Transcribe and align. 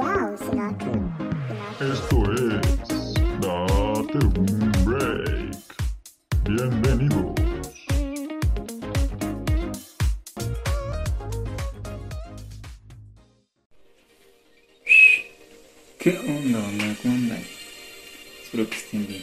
Wow, 0.00 0.34
Sinatra. 0.38 0.96
Esto 1.78 2.32
es 2.32 3.14
Date 3.42 4.18
un 4.18 4.72
Break. 4.86 5.58
Bienvenidos. 6.44 7.34
¿Qué 15.98 16.18
onda, 16.18 16.60
banda? 16.60 16.96
¿Cómo 17.02 17.14
andan? 17.14 17.44
Espero 18.42 18.70
que 18.70 18.76
estén 18.76 19.06
bien. 19.06 19.22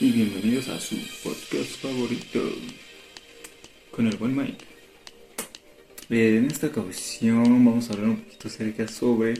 Y 0.00 0.10
bienvenidos 0.10 0.66
a 0.70 0.80
su 0.80 0.96
podcast 1.22 1.70
favorito 1.80 2.40
con 3.92 4.08
el 4.08 4.16
buen 4.16 4.36
Mike. 4.36 4.64
Eh, 6.10 6.38
en 6.38 6.46
esta 6.46 6.66
ocasión 6.66 7.44
vamos 7.64 7.88
a 7.88 7.92
hablar 7.92 8.08
un 8.08 8.16
poquito 8.22 8.48
acerca 8.48 8.88
sobre, 8.88 9.34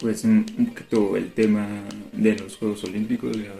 pues, 0.00 0.24
un 0.24 0.44
poquito 0.44 1.16
el 1.16 1.32
tema 1.32 1.68
de 2.12 2.36
los 2.36 2.56
Juegos 2.56 2.84
Olímpicos. 2.84 3.36
Ya 3.36 3.54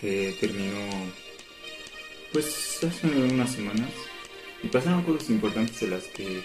que 0.00 0.34
terminó, 0.40 1.12
pues, 2.32 2.78
hace 2.82 3.06
unas 3.06 3.52
semanas 3.52 3.90
y 4.62 4.68
pasaron 4.68 5.02
cosas 5.02 5.28
importantes 5.30 5.80
de 5.80 5.88
las 5.88 6.04
que 6.04 6.42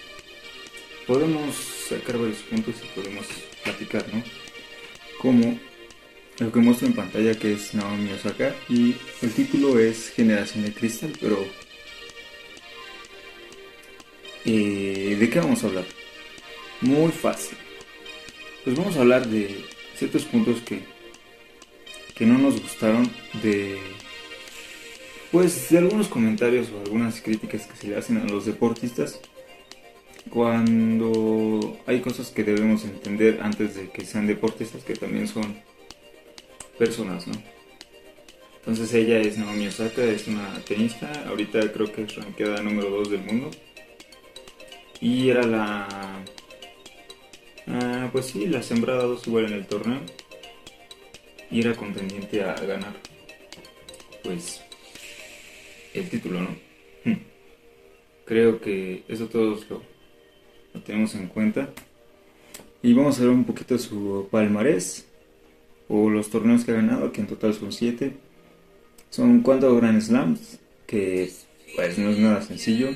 podemos 1.06 1.54
sacar 1.88 2.18
varios 2.18 2.38
puntos 2.38 2.74
y 2.82 3.00
podemos 3.00 3.26
platicar, 3.64 4.04
¿no? 4.12 4.22
Como 5.18 5.58
lo 6.38 6.52
que 6.52 6.58
muestro 6.60 6.86
en 6.86 6.92
pantalla 6.92 7.34
que 7.38 7.54
es 7.54 7.74
Naomi 7.74 8.12
Osaka 8.12 8.54
y 8.68 8.94
el 9.22 9.32
título 9.32 9.78
es 9.78 10.10
Generación 10.10 10.64
de 10.64 10.72
Cristal, 10.72 11.12
pero 11.18 11.42
eh, 14.44 15.16
¿de 15.18 15.30
qué 15.30 15.38
vamos 15.38 15.64
a 15.64 15.68
hablar? 15.68 15.86
Muy 16.82 17.10
fácil. 17.10 17.56
Pues 18.66 18.76
vamos 18.76 18.96
a 18.96 19.02
hablar 19.02 19.28
de 19.28 19.64
ciertos 19.94 20.24
puntos 20.24 20.60
que, 20.60 20.80
que 22.16 22.26
no 22.26 22.36
nos 22.36 22.60
gustaron 22.60 23.08
de 23.40 23.78
pues 25.30 25.70
de 25.70 25.78
algunos 25.78 26.08
comentarios 26.08 26.70
o 26.72 26.80
algunas 26.80 27.20
críticas 27.20 27.68
que 27.68 27.76
se 27.76 27.86
le 27.86 27.96
hacen 27.96 28.16
a 28.16 28.24
los 28.24 28.44
deportistas 28.44 29.20
cuando 30.30 31.78
hay 31.86 32.00
cosas 32.00 32.32
que 32.32 32.42
debemos 32.42 32.82
entender 32.82 33.38
antes 33.40 33.76
de 33.76 33.88
que 33.88 34.04
sean 34.04 34.26
deportistas 34.26 34.82
que 34.82 34.94
también 34.94 35.28
son 35.28 35.62
personas, 36.76 37.28
¿no? 37.28 37.34
Entonces 38.56 38.92
ella 38.94 39.20
es 39.20 39.38
Naomi 39.38 39.68
Osaka, 39.68 40.02
es 40.02 40.26
una 40.26 40.60
tenista, 40.64 41.12
ahorita 41.28 41.72
creo 41.72 41.92
que 41.92 42.02
es 42.02 42.16
ranqueada 42.16 42.60
número 42.62 42.90
2 42.90 43.10
del 43.12 43.20
mundo. 43.20 43.48
Y 45.00 45.28
era 45.28 45.44
la... 45.44 46.24
pues 48.10 48.26
sí, 48.26 48.46
la 48.46 48.62
sembrada 48.62 49.04
2 49.04 49.26
igual 49.26 49.46
en 49.46 49.52
el 49.54 49.66
torneo. 49.66 50.00
Y 51.50 51.60
era 51.60 51.74
contendiente 51.74 52.42
a 52.42 52.54
ganar, 52.54 52.94
pues, 54.22 54.62
el 55.94 56.08
título, 56.08 56.40
¿no? 56.40 56.56
Hmm. 57.04 57.18
Creo 58.24 58.60
que 58.60 59.04
eso 59.08 59.26
todos 59.26 59.68
lo, 59.70 59.82
tenemos 60.84 61.14
en 61.14 61.28
cuenta. 61.28 61.70
Y 62.82 62.92
vamos 62.92 63.18
a 63.18 63.22
ver 63.22 63.30
un 63.30 63.44
poquito 63.44 63.78
su 63.78 64.28
palmarés 64.30 65.06
o 65.88 66.10
los 66.10 66.30
torneos 66.30 66.64
que 66.64 66.72
ha 66.72 66.74
ganado, 66.74 67.12
que 67.12 67.20
en 67.20 67.26
total 67.26 67.54
son 67.54 67.72
7. 67.72 68.12
Son 69.10 69.40
4 69.40 69.76
Grand 69.76 70.00
Slams, 70.00 70.58
que 70.86 71.30
pues 71.76 71.98
no 71.98 72.10
es 72.10 72.18
nada 72.18 72.42
sencillo. 72.42 72.88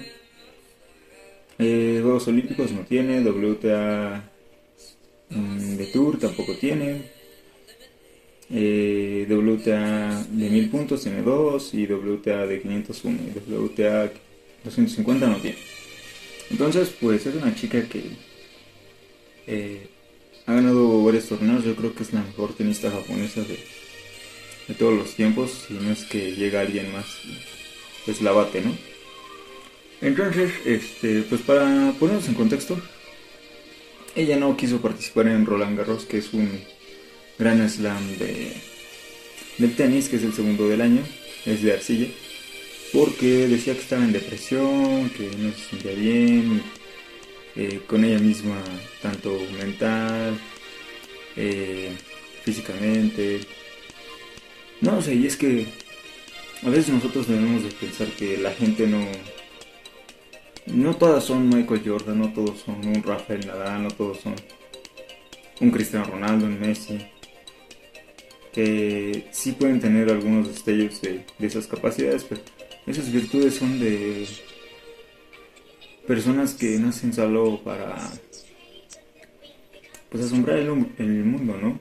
Eh, 1.58 2.00
Juegos 2.02 2.27
Olímpicos 2.28 2.72
no 2.72 2.80
tiene, 2.80 3.20
WTA 3.20 4.30
de 5.31 5.86
Tour 5.86 6.19
tampoco 6.19 6.55
tiene. 6.55 7.03
Eh, 8.52 9.27
WTA 9.29 10.27
de 10.29 10.51
1000 10.51 10.70
puntos 10.70 11.02
tiene 11.02 11.23
2 11.23 11.74
y 11.74 11.86
WTA 11.86 12.46
de 12.46 12.61
501 12.61 13.18
y 13.23 13.52
WTA 13.52 14.13
250 14.64 15.27
no 15.27 15.36
tiene. 15.36 15.58
Entonces, 16.51 16.92
pues 17.01 17.24
es 17.27 17.35
una 17.36 17.55
chica 17.55 17.80
que 17.89 18.02
eh, 19.46 19.86
ha 20.46 20.55
ganado 20.55 21.05
varios 21.05 21.27
torneos. 21.27 21.64
Yo 21.64 21.77
creo 21.77 21.95
que 21.95 22.02
es 22.02 22.12
la 22.12 22.23
mejor 22.23 22.55
tenista 22.55 22.91
japonesa 22.91 23.42
de, 23.42 23.58
de 24.67 24.74
todos 24.74 24.95
los 24.95 25.14
tiempos. 25.14 25.67
Si 25.68 25.74
no 25.74 25.92
es 25.92 26.05
que 26.05 26.33
llega 26.33 26.61
alguien 26.61 26.92
más, 26.92 27.07
pues 28.05 28.20
la 28.20 28.33
bate, 28.33 28.62
¿no? 28.62 28.77
Entonces, 30.01 30.51
este, 30.64 31.23
pues 31.23 31.42
para 31.42 31.92
ponernos 32.01 32.27
en 32.27 32.35
contexto, 32.35 32.80
ella 34.15 34.37
no 34.37 34.57
quiso 34.57 34.81
participar 34.81 35.29
en 35.29 35.47
Roland 35.47 35.79
Garros, 35.79 36.05
que 36.05 36.19
es 36.19 36.33
un 36.33 36.51
gran 37.39 37.69
slam 37.69 38.19
de, 38.19 38.53
del 39.59 39.75
tenis, 39.77 40.09
que 40.09 40.17
es 40.17 40.23
el 40.23 40.33
segundo 40.33 40.69
del 40.69 40.81
año, 40.81 41.03
es 41.47 41.63
de 41.63 41.73
arcilla 41.73 42.09
porque 42.93 43.47
decía 43.47 43.75
que 43.75 43.81
estaba 43.81 44.05
en 44.05 44.13
depresión, 44.13 45.11
que 45.11 45.31
no 45.37 45.53
se 45.53 45.71
sentía 45.71 45.93
bien, 45.93 46.63
eh, 47.57 47.81
con 47.87 48.05
ella 48.05 48.19
misma, 48.19 48.63
tanto 49.01 49.39
mental, 49.59 50.39
eh, 51.37 51.92
físicamente. 52.45 53.41
No 54.81 55.01
sé, 55.03 55.15
y 55.15 55.27
es 55.27 55.37
que 55.37 55.67
a 56.63 56.71
veces 56.71 56.89
nosotros 56.89 57.29
debemos 57.29 57.63
de 57.63 57.71
pensar 57.71 58.09
que 58.09 58.37
la 58.39 58.53
gente 58.53 58.87
no... 58.87 59.07
No 60.73 60.95
todas 60.97 61.25
son 61.25 61.48
Michael 61.48 61.83
Jordan, 61.85 62.19
no 62.19 62.33
todos 62.33 62.61
son 62.61 62.86
un 62.86 63.03
Rafael 63.03 63.47
Nadal, 63.47 63.83
no 63.83 63.91
todos 63.91 64.20
son 64.20 64.35
un 65.61 65.70
Cristiano 65.70 66.07
Ronaldo, 66.07 66.47
un 66.47 66.61
Messi. 66.61 66.98
Que 68.53 69.29
sí 69.33 69.53
pueden 69.53 69.80
tener 69.80 70.11
algunos 70.11 70.48
destellos 70.48 71.01
de, 71.01 71.25
esas 71.41 71.67
capacidades, 71.67 72.25
pero 72.25 72.41
esas 72.86 73.11
virtudes 73.13 73.55
son 73.55 73.79
de 73.80 74.27
personas 76.07 76.55
que 76.55 76.79
nacen 76.79 77.13
solo 77.13 77.61
para 77.63 77.97
pues 80.09 80.25
asombrar 80.25 80.59
el, 80.59 80.69
el 80.98 81.25
mundo, 81.25 81.57
¿no? 81.57 81.79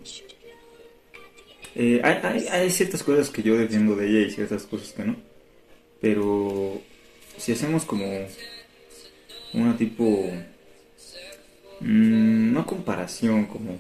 Eh, 1.76 2.02
hay, 2.04 2.20
hay, 2.24 2.48
hay, 2.48 2.70
ciertas 2.70 3.02
cosas 3.04 3.30
que 3.30 3.42
yo 3.42 3.58
defiendo 3.58 3.96
de 3.96 4.08
ella 4.08 4.28
y 4.28 4.32
ciertas 4.32 4.64
cosas 4.64 4.92
que 4.92 5.04
no. 5.04 5.16
Pero 6.02 6.82
si 7.38 7.54
hacemos 7.54 7.86
como 7.86 8.06
una 9.54 9.78
tipo... 9.78 10.32
Mmm, 11.82 12.54
no 12.54 12.66
comparación, 12.66 13.46
como... 13.46 13.80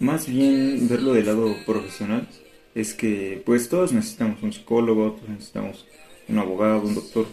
Más 0.00 0.26
bien 0.26 0.88
verlo 0.88 1.14
del 1.14 1.26
lado 1.26 1.54
profesional 1.64 2.28
es 2.74 2.94
que 2.94 3.40
pues 3.46 3.68
todos 3.68 3.92
necesitamos 3.92 4.42
un 4.42 4.52
psicólogo, 4.52 5.12
todos 5.12 5.28
necesitamos 5.28 5.86
un 6.28 6.38
abogado, 6.38 6.80
un 6.80 6.96
doctor, 6.96 7.26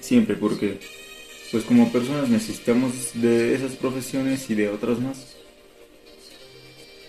siempre 0.00 0.36
porque 0.36 0.78
pues 1.50 1.64
como 1.64 1.90
personas 1.90 2.28
necesitamos 2.28 2.92
de 3.14 3.54
esas 3.54 3.72
profesiones 3.72 4.48
y 4.48 4.54
de 4.54 4.68
otras 4.68 5.00
más 5.00 5.36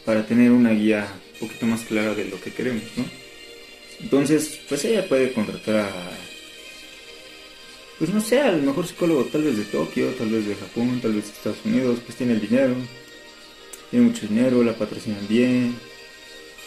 para 0.06 0.26
tener 0.26 0.52
una 0.52 0.72
guía 0.72 1.08
un 1.34 1.48
poquito 1.48 1.68
más 1.68 1.82
clara 1.82 2.16
de 2.16 2.26
lo 2.26 2.42
que 2.42 2.52
queremos, 2.52 2.84
¿no? 2.98 3.06
Entonces, 4.00 4.60
pues 4.68 4.84
ella 4.86 5.08
puede 5.08 5.32
contratar 5.32 5.76
a, 5.76 6.12
pues 8.02 8.12
no 8.12 8.20
sé, 8.20 8.42
al 8.42 8.64
mejor 8.64 8.88
psicólogo 8.88 9.26
tal 9.26 9.44
vez 9.44 9.58
de 9.58 9.64
Tokio, 9.64 10.08
tal 10.16 10.30
vez 10.30 10.48
de 10.48 10.56
Japón, 10.56 11.00
tal 11.04 11.14
vez 11.14 11.26
de 11.26 11.32
Estados 11.34 11.60
Unidos, 11.64 12.00
pues 12.04 12.18
tiene 12.18 12.34
el 12.34 12.42
dinero, 12.42 12.74
tiene 13.92 14.08
mucho 14.08 14.26
dinero, 14.26 14.64
la 14.64 14.74
patrocinan 14.74 15.28
bien, 15.28 15.76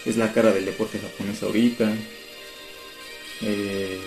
es 0.06 0.16
la 0.16 0.32
cara 0.32 0.52
del 0.52 0.64
deporte 0.64 1.00
japonés 1.00 1.42
ahorita. 1.42 1.92
Eh, 3.42 3.98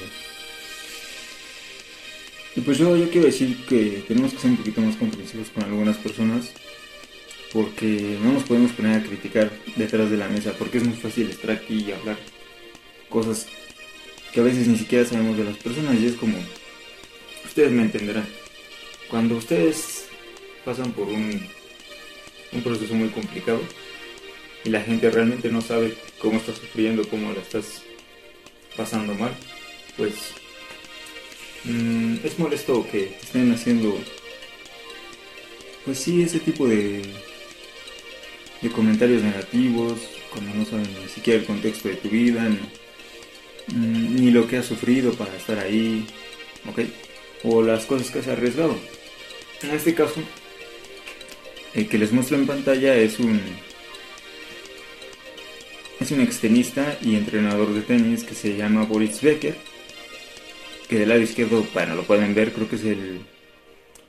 y 2.55 2.61
pues 2.61 2.77
yo, 2.77 2.95
yo 2.95 3.09
quiero 3.09 3.25
decir 3.27 3.57
que 3.65 4.05
tenemos 4.07 4.31
que 4.31 4.39
ser 4.39 4.51
un 4.51 4.57
poquito 4.57 4.79
más 4.79 4.95
comprensivos 4.95 5.49
con 5.49 5.65
algunas 5.65 5.97
personas 5.97 6.53
porque 7.51 8.17
no 8.23 8.31
nos 8.31 8.43
podemos 8.43 8.71
poner 8.71 9.01
a 9.01 9.03
criticar 9.03 9.51
detrás 9.75 10.09
de 10.09 10.15
la 10.15 10.29
mesa 10.29 10.53
porque 10.57 10.77
es 10.77 10.85
muy 10.85 10.95
fácil 10.95 11.29
estar 11.29 11.51
aquí 11.51 11.87
y 11.89 11.91
hablar 11.91 12.15
cosas 13.09 13.47
que 14.31 14.39
a 14.39 14.43
veces 14.43 14.69
ni 14.69 14.77
siquiera 14.77 15.03
sabemos 15.03 15.37
de 15.37 15.43
las 15.43 15.57
personas 15.57 15.99
y 15.99 16.05
es 16.05 16.13
como 16.13 16.37
ustedes 17.57 17.71
me 17.71 17.81
entenderán 17.81 18.27
cuando 19.09 19.35
ustedes 19.35 20.09
pasan 20.63 20.91
por 20.91 21.07
un, 21.07 21.41
un 22.51 22.61
proceso 22.61 22.93
muy 22.93 23.09
complicado 23.09 23.59
y 24.63 24.69
la 24.69 24.81
gente 24.81 25.09
realmente 25.09 25.49
no 25.49 25.61
sabe 25.61 25.95
cómo 26.19 26.37
estás 26.37 26.57
sufriendo, 26.57 27.09
cómo 27.09 27.33
la 27.33 27.39
estás 27.39 27.81
pasando 28.75 29.15
mal, 29.15 29.35
pues 29.97 30.13
mmm, 31.63 32.17
es 32.23 32.37
molesto 32.37 32.87
que 32.91 33.17
estén 33.19 33.51
haciendo, 33.51 33.97
pues 35.83 35.97
sí, 35.97 36.21
ese 36.21 36.39
tipo 36.39 36.67
de, 36.67 37.01
de 38.61 38.69
comentarios 38.69 39.23
negativos, 39.23 39.99
cuando 40.31 40.53
no 40.53 40.63
saben 40.63 40.87
ni 41.01 41.09
siquiera 41.09 41.39
el 41.39 41.47
contexto 41.47 41.87
de 41.87 41.95
tu 41.95 42.09
vida, 42.09 42.47
ni, 43.75 43.79
ni 43.79 44.29
lo 44.29 44.47
que 44.47 44.57
has 44.57 44.67
sufrido 44.67 45.11
para 45.13 45.35
estar 45.35 45.57
ahí, 45.57 46.05
¿ok? 46.69 46.81
O 47.43 47.61
las 47.61 47.85
cosas 47.85 48.09
que 48.09 48.19
has 48.19 48.27
arriesgado. 48.27 48.75
En 49.61 49.71
este 49.71 49.93
caso, 49.93 50.21
el 51.73 51.87
que 51.87 51.97
les 51.97 52.11
muestro 52.11 52.37
en 52.37 52.47
pantalla 52.47 52.95
es 52.95 53.19
un 53.19 53.39
es 55.99 56.11
un 56.11 56.21
extenista 56.21 56.97
y 57.01 57.15
entrenador 57.15 57.73
de 57.73 57.81
tenis 57.81 58.23
que 58.23 58.35
se 58.35 58.55
llama 58.55 58.85
Boris 58.85 59.21
Becker 59.21 59.55
que 60.87 60.99
del 60.99 61.09
lado 61.09 61.21
izquierdo 61.21 61.65
bueno 61.73 61.95
lo 61.95 62.03
pueden 62.03 62.33
ver 62.33 62.51
creo 62.53 62.69
que 62.69 62.77
es 62.77 62.85
el 62.85 63.19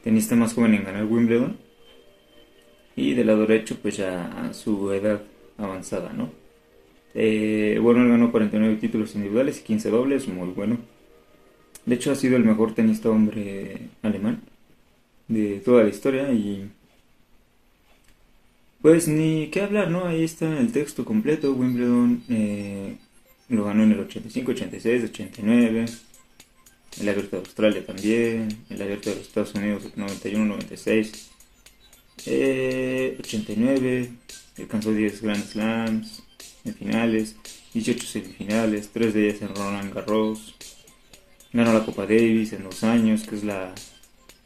tenista 0.04 0.36
más 0.36 0.54
joven 0.54 0.74
en 0.74 0.84
ganar 0.84 1.04
Wimbledon. 1.04 1.56
Y 2.96 3.14
del 3.14 3.26
lado 3.26 3.46
derecho 3.46 3.76
pues 3.80 3.96
ya 3.96 4.26
a 4.26 4.54
su 4.54 4.92
edad 4.92 5.20
avanzada 5.56 6.12
no 6.12 6.30
eh, 7.14 7.78
bueno 7.82 8.02
él 8.02 8.08
ganó 8.08 8.30
49 8.30 8.76
títulos 8.76 9.14
individuales 9.14 9.60
y 9.60 9.62
15 9.62 9.90
dobles 9.90 10.28
muy 10.28 10.48
bueno 10.48 10.78
de 11.88 11.94
hecho 11.94 12.12
ha 12.12 12.14
sido 12.14 12.36
el 12.36 12.44
mejor 12.44 12.74
tenista 12.74 13.08
hombre 13.08 13.88
alemán 14.02 14.42
de 15.26 15.60
toda 15.60 15.84
la 15.84 15.90
historia 15.90 16.30
y 16.32 16.70
pues 18.82 19.08
ni 19.08 19.48
qué 19.48 19.62
hablar, 19.62 19.90
¿no? 19.90 20.06
Ahí 20.06 20.22
está 20.22 20.58
el 20.58 20.70
texto 20.72 21.04
completo. 21.04 21.52
Wimbledon 21.52 22.22
eh, 22.28 22.96
lo 23.48 23.64
ganó 23.64 23.82
en 23.82 23.92
el 23.92 24.00
85, 24.00 24.52
86, 24.52 25.04
89. 25.04 25.86
El 27.00 27.08
abierto 27.08 27.36
de 27.36 27.38
Australia 27.38 27.84
también. 27.84 28.48
El 28.70 28.82
abierto 28.82 29.10
de 29.10 29.16
los 29.16 29.26
Estados 29.26 29.54
Unidos 29.54 29.84
91, 29.96 30.44
96. 30.44 31.30
Eh, 32.26 33.16
89. 33.18 34.10
Alcanzó 34.58 34.92
10 34.92 35.22
Grand 35.22 35.44
Slams 35.44 36.22
en 36.64 36.74
finales. 36.74 37.34
18 37.74 38.06
semifinales. 38.06 38.90
3 38.92 39.12
de 39.12 39.28
ellas 39.28 39.42
en 39.42 39.54
Roland 39.56 39.92
Garros. 39.92 40.54
Ganó 41.58 41.72
la 41.72 41.84
Copa 41.84 42.02
Davis 42.02 42.52
en 42.52 42.62
dos 42.62 42.84
años, 42.84 43.24
que 43.24 43.34
es 43.34 43.42
la 43.42 43.74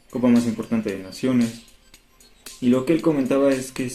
copa 0.08 0.28
más 0.28 0.46
importante 0.46 0.96
de 0.96 1.02
naciones. 1.02 1.60
Y 2.62 2.70
lo 2.70 2.86
que 2.86 2.94
él 2.94 3.02
comentaba 3.02 3.52
es 3.52 3.70
que 3.70 3.92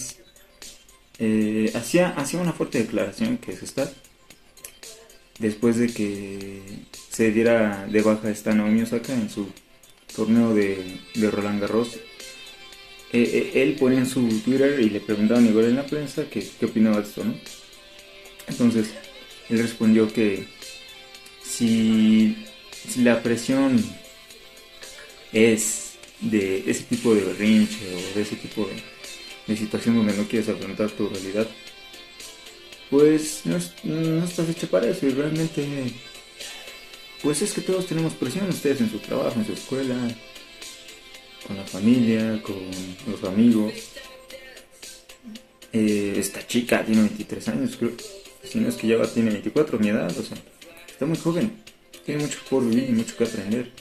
eh, 1.18 1.72
hacía, 1.74 2.10
hacía 2.10 2.40
una 2.40 2.54
fuerte 2.54 2.78
declaración 2.78 3.40
que 3.40 3.54
es 3.54 3.64
esta 3.64 3.92
después 5.40 5.78
de 5.78 5.88
que 5.88 6.62
se 7.10 7.32
diera 7.32 7.88
de 7.88 8.04
baja 8.04 8.30
esta 8.30 8.54
Naomi 8.54 8.84
Osaka 8.84 9.14
en 9.14 9.32
su 9.32 9.48
torneo 10.16 10.54
de, 10.54 11.00
Roland 11.16 11.60
Garros 11.60 11.96
eh, 11.96 12.02
eh, 13.14 13.52
él 13.56 13.78
ponía 13.80 13.98
en 13.98 14.06
su 14.06 14.28
Twitter 14.42 14.80
y 14.80 14.92
le 14.92 15.00
preguntaban 15.00 15.48
igual 15.48 15.66
en 15.66 15.78
la 15.78 15.88
prensa 15.88 16.30
que, 16.30 16.48
qué 16.60 16.68
opinaba 16.68 16.98
de 16.98 17.04
esto, 17.04 17.24
¿no? 17.24 17.34
Entonces, 18.48 18.94
él 19.50 19.58
respondió 19.58 20.12
que 20.14 20.46
si, 21.44 22.46
si 22.90 23.04
la 23.04 23.22
presión 23.24 23.84
es 25.34 25.94
de 26.22 26.64
ese 26.70 26.84
tipo 26.84 27.14
de 27.14 27.22
berrinche 27.22 27.78
o 27.94 28.16
de 28.16 28.22
ese 28.22 28.36
tipo 28.36 28.66
de, 28.66 28.76
de 29.48 29.58
situación 29.58 29.98
donde 29.98 30.14
no 30.14 30.28
quieres 30.28 30.50
afrontar 30.50 30.90
tu 30.92 31.08
realidad, 31.10 31.48
pues 32.90 33.42
no, 33.46 33.58
no 33.84 34.24
estás 34.26 34.50
hecho 34.50 34.68
para 34.70 34.88
eso 34.88 35.06
y 35.06 35.12
realmente, 35.12 35.66
pues 37.22 37.42
es 37.42 37.54
que 37.54 37.62
todos 37.62 37.86
tenemos 37.86 38.14
presión, 38.14 38.50
ustedes 38.50 38.82
en 38.82 38.92
su 38.92 39.00
trabajo, 39.00 39.40
en 39.40 39.46
su 39.46 39.54
escuela, 39.54 39.96
con 41.46 41.58
la 41.58 41.64
familia, 41.64 42.42
con 42.42 42.56
los 43.12 43.24
amigos. 43.24 43.74
Eh, 45.74 46.16
esta 46.18 46.46
chica 46.48 46.84
tiene 46.86 47.02
23 47.02 47.48
años, 47.50 47.76
creo, 47.78 47.92
si 48.44 48.60
no 48.60 48.70
es 48.70 48.76
que 48.76 48.88
ya 48.88 48.98
va, 48.98 49.08
tiene 49.08 49.32
24, 49.32 49.78
mi 49.80 49.90
edad, 49.90 50.18
o 50.18 50.24
sea, 50.24 50.38
está 50.88 51.06
muy 51.06 51.18
joven, 51.18 51.62
tiene 52.08 52.24
mucho 52.24 52.40
por 52.50 52.68
vivir 52.68 52.90
y 52.90 52.94
mucho 52.94 53.16
que 53.16 53.26
aprender. 53.26 53.72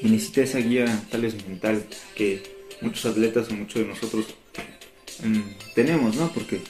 Y 0.00 0.08
necesita 0.08 0.40
esa 0.40 0.58
guía 0.60 1.02
tal 1.10 1.20
vez 1.20 1.34
mental 1.46 1.84
que 2.14 2.42
muchos 2.80 3.04
atletas 3.04 3.50
o 3.50 3.52
muchos 3.52 3.82
de 3.82 3.88
nosotros 3.88 4.26
Mm, 5.22 5.40
tenemos, 5.74 6.14
¿no? 6.14 6.28
Porque 6.32 6.60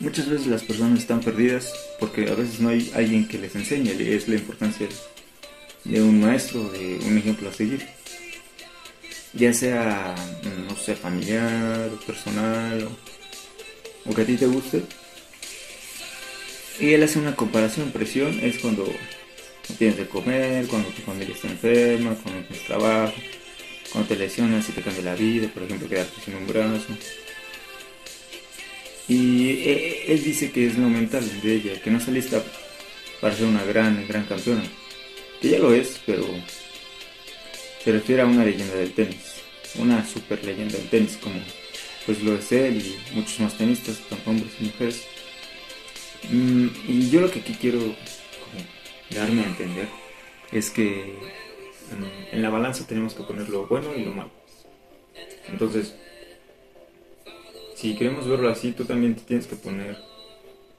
muchas 0.00 0.28
veces 0.28 0.46
las 0.46 0.62
personas 0.62 0.98
están 0.98 1.20
perdidas 1.20 1.72
porque 1.98 2.28
a 2.28 2.34
veces 2.34 2.60
no 2.60 2.68
hay 2.68 2.92
alguien 2.94 3.26
que 3.26 3.38
les 3.38 3.54
enseñe, 3.54 3.90
es 3.90 4.28
la 4.28 4.34
importancia 4.34 4.86
de 5.84 6.02
un 6.02 6.20
maestro, 6.20 6.68
de 6.70 6.98
un 7.06 7.18
ejemplo 7.18 7.48
a 7.48 7.52
seguir. 7.52 7.86
Ya 9.32 9.52
sea, 9.52 10.14
mm, 10.42 10.68
no 10.68 10.76
sé, 10.76 10.94
familiar, 10.94 11.90
personal, 12.06 12.88
o, 14.04 14.14
que 14.14 14.22
a 14.22 14.26
ti 14.26 14.36
te 14.36 14.46
guste. 14.46 14.82
Y 16.80 16.92
él 16.92 17.02
hace 17.02 17.18
una 17.18 17.34
comparación, 17.36 17.90
presión 17.92 18.38
es 18.40 18.58
cuando 18.58 18.84
tienes 19.74 19.96
de 19.96 20.06
comer, 20.06 20.66
cuando 20.66 20.88
tu 20.90 21.02
familia 21.02 21.34
está 21.34 21.48
enferma, 21.48 22.16
cuando 22.22 22.42
tienes 22.46 22.66
trabajo, 22.66 23.14
cuando 23.92 24.08
te 24.08 24.16
lesionas 24.16 24.68
y 24.68 24.72
te 24.72 24.82
cambia 24.82 25.02
la 25.02 25.14
vida, 25.14 25.48
por 25.48 25.62
ejemplo, 25.62 25.88
quedarte 25.88 26.20
sin 26.20 26.34
un 26.34 26.46
brazo 26.46 26.94
y 29.08 29.50
eh, 29.50 30.04
él 30.08 30.22
dice 30.22 30.50
que 30.50 30.66
es 30.66 30.78
lo 30.78 30.88
mental 30.88 31.24
de 31.42 31.54
ella, 31.54 31.80
que 31.80 31.90
no 31.90 31.98
está 31.98 32.10
lista 32.10 32.42
para 33.20 33.34
ser 33.34 33.46
una 33.46 33.62
gran, 33.64 34.06
gran 34.08 34.24
campeona. 34.24 34.62
Que 35.40 35.50
ya 35.50 35.58
lo 35.58 35.74
es, 35.74 36.00
pero 36.06 36.26
se 37.82 37.92
refiere 37.92 38.22
a 38.22 38.26
una 38.26 38.44
leyenda 38.44 38.74
del 38.76 38.92
tenis. 38.92 39.34
Una 39.76 40.06
super 40.06 40.42
leyenda 40.44 40.78
del 40.78 40.88
tenis, 40.88 41.18
como 41.20 41.36
pues 42.06 42.22
lo 42.22 42.36
es 42.36 42.52
él 42.52 42.82
y 42.82 43.14
muchos 43.14 43.40
más 43.40 43.56
tenistas, 43.56 43.98
tanto 44.08 44.30
hombres 44.30 44.52
y 44.60 44.64
mujeres. 44.64 45.02
Mm, 46.30 46.68
y 46.88 47.10
yo 47.10 47.20
lo 47.20 47.30
que 47.30 47.40
aquí 47.40 47.54
quiero 47.60 47.94
darme 49.10 49.42
a 49.42 49.46
entender 49.46 49.88
es 50.52 50.70
que 50.70 51.14
en 52.32 52.42
la 52.42 52.50
balanza 52.50 52.86
tenemos 52.86 53.14
que 53.14 53.22
poner 53.24 53.48
lo 53.48 53.66
bueno 53.66 53.94
y 53.96 54.04
lo 54.04 54.12
malo. 54.12 54.30
Entonces, 55.48 55.94
si 57.74 57.94
queremos 57.96 58.26
verlo 58.26 58.48
así, 58.48 58.72
tú 58.72 58.84
también 58.84 59.14
te 59.14 59.22
tienes 59.22 59.46
que 59.46 59.56
poner, 59.56 59.98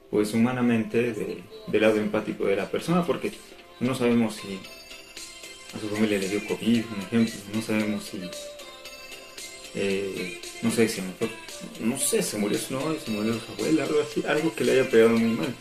pues 0.10 0.34
humanamente, 0.34 1.14
del 1.14 1.82
lado 1.82 1.98
empático 1.98 2.46
de 2.46 2.56
la 2.56 2.70
persona, 2.70 3.06
porque 3.06 3.32
no 3.80 3.94
sabemos 3.94 4.36
si 4.36 4.60
a 5.76 5.80
su 5.80 5.90
familia 5.90 6.20
le 6.20 6.30
dio 6.30 6.48
COVID, 6.48 6.84
un 6.96 7.02
ejemplo, 7.02 7.34
no 7.54 7.62
sabemos 7.62 8.04
si, 8.06 8.22
eh, 9.76 10.42
no 10.62 10.72
sé, 10.72 10.88
si 10.88 11.02
mejor, 11.02 11.30
no 11.80 11.98
sé, 11.98 12.24
se 12.24 12.38
murió 12.38 12.58
su 12.58 12.74
novia, 12.74 13.00
se 13.00 13.12
murió 13.12 13.34
su 13.34 13.52
abuela, 13.52 13.84
algo 13.84 14.02
así, 14.02 14.24
algo 14.28 14.56
que 14.56 14.64
le 14.64 14.72
haya 14.72 14.90
pegado 14.90 15.12
muy 15.12 15.32
mal. 15.32 15.54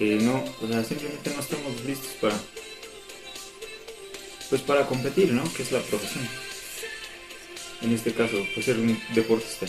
Que 0.00 0.16
no, 0.16 0.42
o 0.62 0.66
sea, 0.66 0.82
simplemente 0.82 1.28
no 1.28 1.40
estamos 1.40 1.84
listos 1.84 2.12
para, 2.22 2.34
pues 4.48 4.62
para 4.62 4.86
competir, 4.86 5.30
¿no? 5.30 5.44
Que 5.52 5.62
es 5.62 5.72
la 5.72 5.80
profesión. 5.80 6.26
En 7.82 7.92
este 7.92 8.14
caso, 8.14 8.46
pues 8.54 8.64
ser 8.64 8.78
un 8.78 8.98
deportista. 9.14 9.66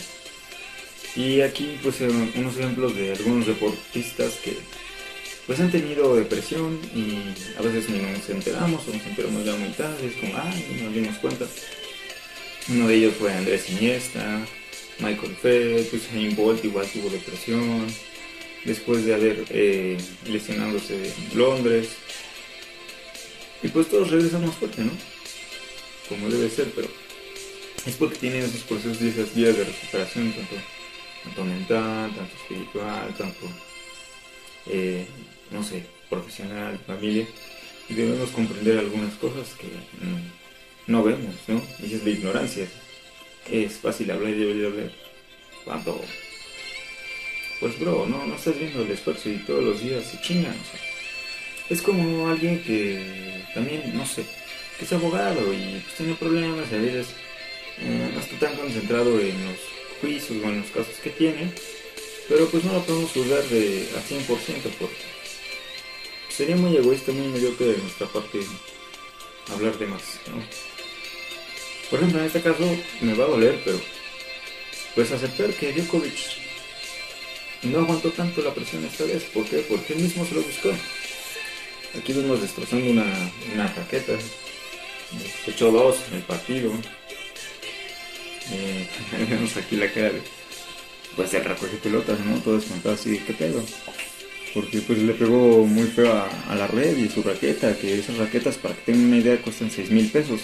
Y 1.16 1.42
aquí 1.42 1.78
pues 1.82 2.00
eh, 2.00 2.08
unos 2.08 2.56
ejemplos 2.56 2.96
de 2.96 3.12
algunos 3.12 3.46
deportistas 3.46 4.32
que 4.42 4.56
pues 5.46 5.60
han 5.60 5.70
tenido 5.70 6.16
depresión 6.16 6.80
y 6.94 7.18
a 7.58 7.60
veces 7.60 7.90
ni 7.90 7.98
nos 7.98 8.30
enteramos 8.30 8.88
o 8.88 8.96
nos 8.96 9.04
enteramos 9.04 9.44
ya 9.44 9.54
muy 9.56 9.68
es 9.68 10.16
como, 10.18 10.32
ay, 10.38 10.76
no 10.78 10.84
nos 10.84 10.94
dimos 10.94 11.18
cuenta. 11.18 11.44
Uno 12.70 12.88
de 12.88 12.94
ellos 12.94 13.14
fue 13.18 13.34
Andrés 13.34 13.68
Iniesta, 13.68 14.46
Michael 15.00 15.36
Phelps, 15.42 15.92
Usain 15.92 16.34
Bolt 16.34 16.64
igual 16.64 16.86
tuvo 16.86 17.10
depresión, 17.10 17.86
después 18.64 19.04
de 19.04 19.14
haber 19.14 19.44
eh, 19.50 19.98
lesionándose 20.26 20.94
en 20.94 21.38
Londres. 21.38 21.90
Y 23.62 23.68
pues 23.68 23.88
todos 23.88 24.10
regresan 24.10 24.46
más 24.46 24.54
fuerte, 24.56 24.82
¿no? 24.82 24.90
Como 26.08 26.28
debe 26.28 26.50
ser, 26.50 26.70
pero 26.74 26.88
es 27.86 27.94
porque 27.96 28.16
tienen 28.16 28.42
esos 28.42 28.62
procesos 28.62 29.00
y 29.02 29.08
esas 29.08 29.34
vías 29.34 29.56
de 29.56 29.64
recuperación 29.64 30.32
tanto 31.24 31.44
mental, 31.44 32.12
tanto 32.14 32.36
espiritual, 32.36 33.14
tanto, 33.16 33.46
eh, 34.66 35.06
no 35.50 35.62
sé, 35.62 35.84
profesional, 36.10 36.78
familia, 36.86 37.26
y 37.88 37.94
debemos 37.94 38.30
comprender 38.30 38.78
algunas 38.78 39.14
cosas 39.14 39.54
que 39.54 39.68
no 40.86 41.02
vemos, 41.02 41.34
¿no? 41.46 41.62
Y 41.80 41.94
es 41.94 42.04
la 42.04 42.10
ignorancia. 42.10 42.66
Es 43.50 43.74
fácil 43.74 44.10
hablar 44.10 44.32
y 44.34 44.42
hablar, 44.42 44.72
hablar. 44.72 44.92
Cuando, 45.64 46.00
pues 47.62 47.78
bro, 47.78 48.06
no, 48.08 48.26
no 48.26 48.34
estás 48.34 48.58
viendo 48.58 48.82
el 48.82 48.90
esfuerzo 48.90 49.28
y 49.28 49.36
todos 49.36 49.62
los 49.62 49.80
días 49.80 50.04
se 50.04 50.20
chingan, 50.20 50.50
o 50.50 50.64
sea, 50.64 50.80
es 51.70 51.80
como 51.80 52.28
alguien 52.28 52.60
que 52.64 53.44
también, 53.54 53.96
no 53.96 54.04
sé, 54.04 54.24
que 54.76 54.84
es 54.84 54.92
abogado 54.92 55.40
y 55.54 55.80
pues 55.84 55.94
tiene 55.96 56.14
problemas 56.16 56.66
y 56.72 56.74
a 56.74 56.78
veces 56.78 57.06
eh, 57.78 58.10
no 58.12 58.18
está 58.18 58.36
tan 58.48 58.56
concentrado 58.56 59.20
en 59.20 59.46
los 59.46 59.58
juicios 60.00 60.44
o 60.44 60.48
en 60.48 60.58
los 60.62 60.70
casos 60.70 60.96
que 61.04 61.10
tiene, 61.10 61.52
pero 62.28 62.48
pues 62.48 62.64
no 62.64 62.72
lo 62.72 62.82
podemos 62.82 63.12
juzgar 63.12 63.44
de 63.44 63.88
a 63.96 64.12
100% 64.12 64.26
porque 64.80 64.96
sería 66.30 66.56
muy 66.56 66.76
egoísta, 66.76 67.12
muy 67.12 67.28
mediocre 67.28 67.66
de 67.66 67.78
nuestra 67.78 68.08
parte 68.08 68.40
hablar 69.54 69.78
de 69.78 69.86
más. 69.86 70.18
Por 71.88 72.00
ejemplo, 72.00 72.18
en 72.18 72.26
este 72.26 72.42
caso 72.42 72.76
me 73.00 73.14
va 73.14 73.24
a 73.26 73.28
doler, 73.28 73.62
pero 73.64 73.80
pues 74.96 75.12
aceptar 75.12 75.52
que 75.54 75.72
Djokovic 75.72 76.41
no 77.62 77.78
aguantó 77.78 78.10
tanto 78.10 78.42
la 78.42 78.54
presión 78.54 78.84
esta 78.84 79.04
vez. 79.04 79.24
¿Por 79.24 79.44
qué? 79.44 79.58
Porque 79.68 79.94
él 79.94 80.00
mismo 80.00 80.24
se 80.26 80.34
lo 80.34 80.42
buscó. 80.42 80.70
Aquí 81.98 82.12
vemos 82.12 82.40
destrozando 82.40 82.90
una, 82.90 83.04
una 83.54 83.66
raqueta. 83.68 84.12
echó 85.46 85.70
dos 85.70 85.98
en 86.10 86.16
el 86.16 86.22
partido 86.22 86.72
Eh, 88.50 88.88
vemos 89.30 89.56
aquí 89.56 89.76
la 89.76 89.92
cara 89.92 90.10
de, 90.10 90.22
pues 91.16 91.32
el 91.34 91.44
recoge 91.44 91.76
pelotas, 91.76 92.18
¿no? 92.20 92.38
Todo 92.40 92.56
descontado 92.56 92.94
así, 92.94 93.18
¿qué 93.26 93.32
pedo? 93.34 93.62
Porque 94.54 94.80
pues 94.80 94.98
le 94.98 95.14
pegó 95.14 95.64
muy 95.64 95.86
feo 95.86 96.12
a, 96.12 96.28
a 96.48 96.54
la 96.54 96.66
red 96.66 96.96
y 96.96 97.08
su 97.08 97.22
raqueta, 97.22 97.76
que 97.78 97.98
esas 97.98 98.18
raquetas, 98.18 98.56
para 98.56 98.74
que 98.74 98.82
tengan 98.92 99.06
una 99.06 99.18
idea, 99.18 99.40
cuestan 99.40 99.70
6 99.70 99.90
mil 99.90 100.10
pesos. 100.10 100.40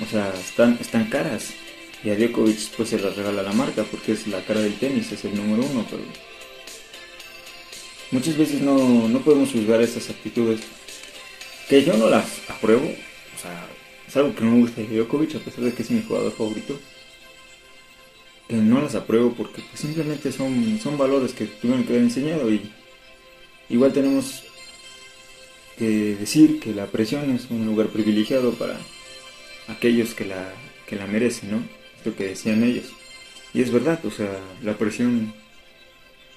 O 0.00 0.06
sea, 0.06 0.32
están, 0.38 0.78
están 0.80 1.06
caras. 1.06 1.52
Y 2.04 2.10
a 2.10 2.16
Djokovic 2.16 2.70
pues 2.76 2.90
se 2.90 2.98
las 2.98 3.16
regala 3.16 3.42
la 3.42 3.52
marca 3.52 3.84
porque 3.84 4.12
es 4.12 4.26
la 4.28 4.40
cara 4.42 4.60
del 4.60 4.78
tenis, 4.78 5.10
es 5.10 5.24
el 5.24 5.34
número 5.34 5.64
uno, 5.68 5.84
pero 5.90 6.02
muchas 8.10 8.36
veces 8.36 8.60
no, 8.60 9.08
no 9.08 9.20
podemos 9.20 9.50
juzgar 9.50 9.82
estas 9.82 10.08
actitudes 10.10 10.60
que 11.68 11.84
yo 11.84 11.94
no 11.96 12.08
las 12.08 12.48
apruebo. 12.48 12.86
O 12.86 13.40
sea, 13.40 13.66
es 14.06 14.16
algo 14.16 14.34
que 14.34 14.44
no 14.44 14.52
me 14.52 14.60
gusta 14.60 14.80
de 14.80 14.86
Djokovic 14.86 15.36
a 15.36 15.40
pesar 15.40 15.64
de 15.64 15.72
que 15.72 15.82
es 15.82 15.90
mi 15.90 16.02
jugador 16.02 16.32
favorito. 16.32 16.78
Que 18.48 18.56
no 18.56 18.80
las 18.80 18.94
apruebo 18.94 19.34
porque 19.34 19.60
pues, 19.62 19.80
simplemente 19.80 20.32
son, 20.32 20.78
son 20.82 20.96
valores 20.96 21.32
que 21.32 21.46
tuvieron 21.46 21.84
que 21.84 21.92
haber 21.92 22.04
enseñado 22.04 22.50
y 22.50 22.70
igual 23.68 23.92
tenemos 23.92 24.44
que 25.76 26.16
decir 26.16 26.58
que 26.58 26.74
la 26.74 26.86
presión 26.86 27.30
es 27.34 27.50
un 27.50 27.66
lugar 27.66 27.88
privilegiado 27.88 28.52
para 28.52 28.78
aquellos 29.68 30.14
que 30.14 30.24
la, 30.24 30.52
que 30.86 30.96
la 30.96 31.06
merecen, 31.06 31.50
¿no? 31.50 31.77
Lo 32.04 32.14
que 32.14 32.28
decían 32.28 32.62
ellos. 32.62 32.92
Y 33.54 33.62
es 33.62 33.72
verdad, 33.72 34.04
o 34.04 34.10
sea, 34.10 34.38
la 34.62 34.76
presión 34.76 35.32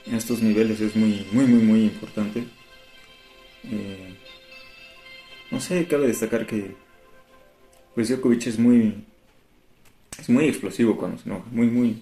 en 0.06 0.16
estos 0.16 0.42
niveles 0.42 0.80
es 0.82 0.96
muy, 0.96 1.26
muy, 1.32 1.46
muy, 1.46 1.64
muy 1.64 1.84
importante. 1.84 2.44
Eh, 3.66 4.16
no 5.52 5.60
sé, 5.60 5.86
cabe 5.88 6.08
destacar 6.08 6.46
que 6.48 6.76
pues 7.94 8.10
Djokovic 8.10 8.48
es 8.48 8.58
muy 8.58 9.04
es 10.20 10.30
muy 10.30 10.46
explosivo 10.46 10.98
cuando 10.98 11.18
se 11.18 11.30
enoja, 11.30 11.46
muy, 11.52 11.68
muy, 11.68 12.02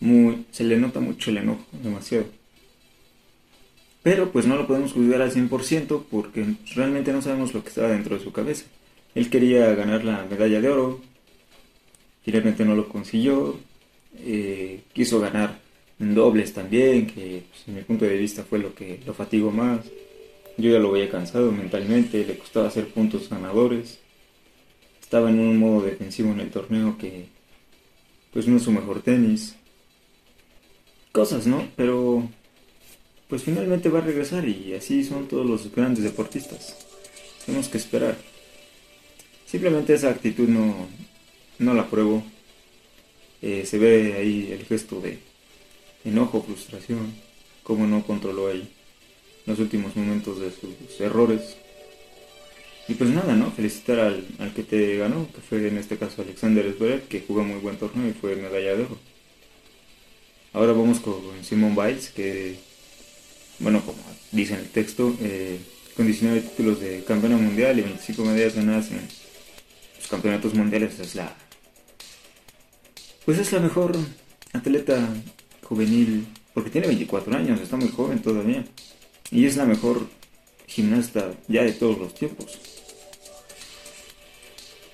muy, 0.00 0.46
se 0.50 0.64
le 0.64 0.76
nota 0.76 1.00
mucho 1.00 1.30
el 1.30 1.38
enojo, 1.38 1.64
demasiado. 1.82 2.26
Pero 4.02 4.32
pues 4.32 4.46
no 4.46 4.56
lo 4.56 4.66
podemos 4.66 4.92
juzgar 4.92 5.22
al 5.22 5.32
100% 5.32 6.04
porque 6.10 6.54
realmente 6.74 7.12
no 7.12 7.22
sabemos 7.22 7.54
lo 7.54 7.62
que 7.62 7.68
estaba 7.68 7.88
dentro 7.88 8.16
de 8.16 8.24
su 8.24 8.32
cabeza. 8.32 8.64
Él 9.14 9.30
quería 9.30 9.74
ganar 9.74 10.04
la 10.04 10.24
medalla 10.28 10.60
de 10.60 10.68
oro, 10.68 11.00
finalmente 12.24 12.64
no 12.64 12.74
lo 12.74 12.88
consiguió, 12.88 13.58
eh, 14.18 14.82
quiso 14.92 15.20
ganar 15.20 15.58
en 15.98 16.14
dobles 16.14 16.52
también, 16.52 17.06
que 17.06 17.44
pues, 17.48 17.68
en 17.68 17.74
mi 17.76 17.82
punto 17.82 18.04
de 18.04 18.16
vista 18.16 18.44
fue 18.44 18.58
lo 18.58 18.74
que 18.74 19.00
lo 19.06 19.14
fatigó 19.14 19.50
más. 19.50 19.80
Yo 20.58 20.70
ya 20.70 20.78
lo 20.78 20.92
veía 20.92 21.10
cansado 21.10 21.50
mentalmente, 21.52 22.24
le 22.24 22.38
costaba 22.38 22.68
hacer 22.68 22.88
puntos 22.88 23.28
ganadores. 23.28 24.00
Estaba 25.00 25.30
en 25.30 25.40
un 25.40 25.58
modo 25.58 25.82
defensivo 25.82 26.32
en 26.32 26.40
el 26.40 26.50
torneo 26.50 26.96
que 26.98 27.26
pues 28.32 28.46
no 28.46 28.56
es 28.56 28.62
su 28.62 28.72
mejor 28.72 29.02
tenis. 29.02 29.56
Cosas, 31.12 31.46
¿no? 31.46 31.68
Pero 31.76 32.28
pues 33.28 33.44
finalmente 33.44 33.88
va 33.88 34.00
a 34.00 34.02
regresar 34.02 34.46
y 34.46 34.74
así 34.74 35.04
son 35.04 35.28
todos 35.28 35.46
los 35.46 35.74
grandes 35.74 36.04
deportistas. 36.04 36.76
Tenemos 37.46 37.68
que 37.68 37.78
esperar. 37.78 38.16
Simplemente 39.46 39.94
esa 39.94 40.10
actitud 40.10 40.48
no, 40.48 40.88
no 41.62 41.74
la 41.74 41.88
pruebo. 41.88 42.22
Eh, 43.40 43.64
se 43.66 43.78
ve 43.78 44.14
ahí 44.18 44.50
el 44.52 44.64
gesto 44.66 45.00
de 45.00 45.18
enojo, 46.04 46.42
frustración, 46.42 47.12
cómo 47.62 47.86
no 47.86 48.04
controló 48.04 48.48
ahí 48.48 48.68
los 49.46 49.58
últimos 49.58 49.96
momentos 49.96 50.40
de 50.40 50.50
sus 50.50 51.00
errores. 51.00 51.56
Y 52.88 52.94
pues 52.94 53.10
nada, 53.10 53.34
¿no? 53.34 53.50
Felicitar 53.52 54.00
al, 54.00 54.26
al 54.38 54.52
que 54.52 54.62
te 54.62 54.96
ganó, 54.96 55.28
que 55.32 55.40
fue 55.40 55.66
en 55.66 55.78
este 55.78 55.96
caso 55.96 56.22
Alexander 56.22 56.72
Zverev, 56.76 57.08
que 57.08 57.20
jugó 57.26 57.44
muy 57.44 57.58
buen 57.60 57.76
torneo 57.76 58.08
y 58.08 58.12
fue 58.12 58.36
medalla 58.36 58.76
de 58.76 58.84
oro. 58.84 58.98
Ahora 60.52 60.72
vamos 60.72 61.00
con 61.00 61.22
Simon 61.42 61.74
Biles, 61.74 62.10
que, 62.10 62.56
bueno, 63.58 63.80
como 63.80 63.98
dice 64.32 64.54
en 64.54 64.60
el 64.60 64.68
texto, 64.68 65.16
eh, 65.22 65.58
con 65.96 66.06
19 66.06 66.40
títulos 66.40 66.80
de 66.80 67.04
campeona 67.04 67.36
mundial 67.36 67.78
y 67.78 67.82
25 67.82 68.24
medallas 68.24 68.54
ganadas 68.56 68.90
en 68.90 69.00
los 69.96 70.08
campeonatos 70.08 70.52
mundiales, 70.52 70.98
es 70.98 71.14
la, 71.14 71.34
pues 73.24 73.38
es 73.38 73.52
la 73.52 73.60
mejor 73.60 73.96
atleta 74.52 75.08
juvenil, 75.62 76.26
porque 76.54 76.70
tiene 76.70 76.88
24 76.88 77.36
años, 77.36 77.60
está 77.60 77.76
muy 77.76 77.88
joven 77.88 78.20
todavía, 78.20 78.64
y 79.30 79.46
es 79.46 79.56
la 79.56 79.64
mejor 79.64 80.06
gimnasta 80.66 81.32
ya 81.48 81.62
de 81.62 81.72
todos 81.72 81.98
los 81.98 82.14
tiempos. 82.14 82.58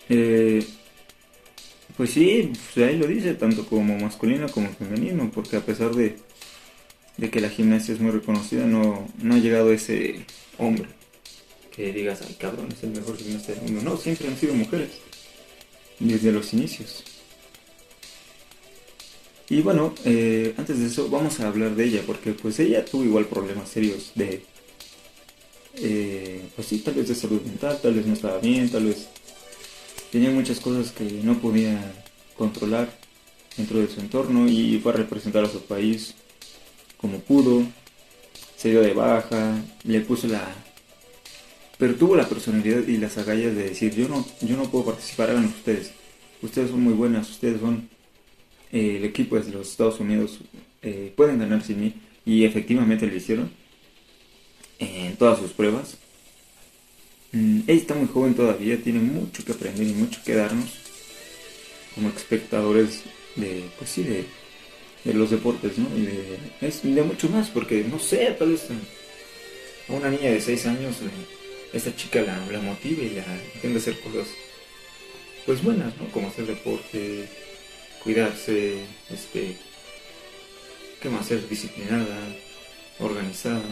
Eh, 0.08 0.64
pues 1.96 2.10
sí, 2.10 2.52
pues 2.74 2.88
ahí 2.88 2.96
lo 2.96 3.06
dice, 3.06 3.34
tanto 3.34 3.66
como 3.66 3.98
masculino 3.98 4.48
como 4.48 4.70
femenino, 4.70 5.30
porque 5.34 5.56
a 5.56 5.64
pesar 5.64 5.94
de, 5.94 6.16
de 7.16 7.30
que 7.30 7.40
la 7.40 7.48
gimnasia 7.50 7.94
es 7.94 8.00
muy 8.00 8.12
reconocida, 8.12 8.66
no, 8.66 9.08
no 9.20 9.34
ha 9.34 9.38
llegado 9.38 9.72
ese 9.72 10.24
hombre 10.58 10.98
que 11.78 11.92
digas, 11.92 12.20
ay 12.26 12.34
cabrón, 12.34 12.68
es 12.72 12.82
el 12.82 12.90
mejor 12.90 13.16
gimnasta 13.16 13.52
del 13.52 13.62
mundo. 13.62 13.82
No, 13.82 13.96
siempre 13.96 14.26
han 14.26 14.36
sido 14.36 14.52
mujeres, 14.52 14.90
desde 16.00 16.32
los 16.32 16.52
inicios. 16.52 17.04
Y 19.50 19.62
bueno, 19.62 19.94
eh, 20.04 20.54
antes 20.58 20.78
de 20.78 20.86
eso 20.86 21.08
vamos 21.08 21.40
a 21.40 21.48
hablar 21.48 21.74
de 21.74 21.84
ella, 21.84 22.02
porque 22.06 22.32
pues 22.32 22.58
ella 22.58 22.84
tuvo 22.84 23.04
igual 23.04 23.26
problemas 23.26 23.70
serios 23.70 24.12
de, 24.14 24.42
eh, 25.76 26.42
pues 26.54 26.68
sí, 26.68 26.78
tal 26.80 26.94
vez 26.94 27.08
de 27.08 27.14
salud 27.14 27.40
mental, 27.42 27.78
tal 27.80 27.94
vez 27.94 28.04
no 28.04 28.12
estaba 28.12 28.38
bien, 28.38 28.68
tal 28.70 28.84
vez 28.84 29.08
tenía 30.12 30.30
muchas 30.30 30.60
cosas 30.60 30.92
que 30.92 31.04
no 31.22 31.38
podía 31.38 31.94
controlar 32.36 32.90
dentro 33.56 33.78
de 33.78 33.88
su 33.88 34.00
entorno 34.00 34.46
y 34.46 34.78
fue 34.82 34.92
a 34.92 34.96
representar 34.96 35.44
a 35.44 35.48
su 35.48 35.62
país 35.62 36.14
como 36.98 37.18
pudo, 37.20 37.62
se 38.56 38.70
dio 38.70 38.82
de 38.82 38.92
baja, 38.92 39.62
le 39.84 40.00
puso 40.00 40.26
la... 40.26 40.46
Pero 41.78 41.94
tuvo 41.94 42.16
la 42.16 42.28
personalidad 42.28 42.86
y 42.86 42.98
las 42.98 43.16
agallas 43.18 43.54
de 43.54 43.68
decir, 43.70 43.94
yo 43.94 44.08
no, 44.08 44.26
yo 44.40 44.56
no 44.56 44.64
puedo 44.64 44.86
participar, 44.86 45.30
hagan 45.30 45.46
ustedes. 45.46 45.92
Ustedes 46.42 46.70
son 46.70 46.82
muy 46.82 46.92
buenas, 46.92 47.30
ustedes 47.30 47.60
son 47.60 47.88
el 48.72 49.04
equipo 49.04 49.38
de 49.38 49.50
los 49.52 49.70
Estados 49.70 50.00
Unidos, 50.00 50.38
eh, 50.82 51.12
pueden 51.16 51.38
ganar 51.38 51.62
sin 51.62 51.80
mí. 51.80 51.94
Y 52.24 52.44
efectivamente 52.44 53.06
lo 53.06 53.16
hicieron 53.16 53.50
en 54.78 55.16
todas 55.16 55.38
sus 55.38 55.52
pruebas. 55.52 55.96
Mm, 57.32 57.60
ella 57.66 57.80
está 57.80 57.94
muy 57.94 58.08
joven 58.08 58.34
todavía, 58.34 58.82
tiene 58.82 59.00
mucho 59.00 59.44
que 59.44 59.52
aprender 59.52 59.86
y 59.86 59.92
mucho 59.92 60.20
que 60.24 60.34
darnos 60.34 60.70
como 61.94 62.08
espectadores 62.10 63.02
de, 63.36 63.64
pues 63.76 63.90
sí, 63.90 64.02
de, 64.02 64.24
de 65.04 65.14
los 65.14 65.30
deportes, 65.30 65.78
¿no? 65.78 65.88
Y 65.96 66.06
de, 66.06 66.38
es, 66.60 66.82
de 66.82 67.02
mucho 67.02 67.28
más, 67.28 67.48
porque 67.48 67.84
no 67.84 67.98
sé, 67.98 68.34
tal 68.38 68.52
vez 68.52 68.68
a 69.88 69.92
una 69.92 70.10
niña 70.10 70.30
de 70.30 70.40
6 70.40 70.66
años, 70.66 70.96
eh, 71.02 71.08
esta 71.72 71.94
chica 71.94 72.20
la, 72.22 72.38
la 72.50 72.60
motive 72.60 73.04
y 73.04 73.14
la 73.16 73.24
entiende 73.54 73.78
hacer 73.78 73.98
cosas, 74.00 74.28
pues 75.44 75.62
buenas, 75.62 75.96
¿no? 75.98 76.08
Como 76.12 76.28
hacer 76.28 76.46
deporte, 76.46 77.28
cuidarse, 78.02 78.84
este, 79.10 79.56
¿qué 81.00 81.08
más? 81.08 81.26
Ser 81.26 81.48
disciplinada, 81.48 82.18
organizada. 82.98 83.62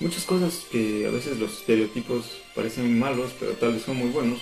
Muchas 0.00 0.24
cosas 0.24 0.64
que 0.70 1.06
a 1.06 1.10
veces 1.10 1.38
los 1.38 1.52
estereotipos 1.60 2.26
parecen 2.54 2.98
malos, 2.98 3.32
pero 3.38 3.52
tal 3.52 3.74
vez 3.74 3.82
son 3.82 3.96
muy 3.96 4.10
buenos. 4.10 4.40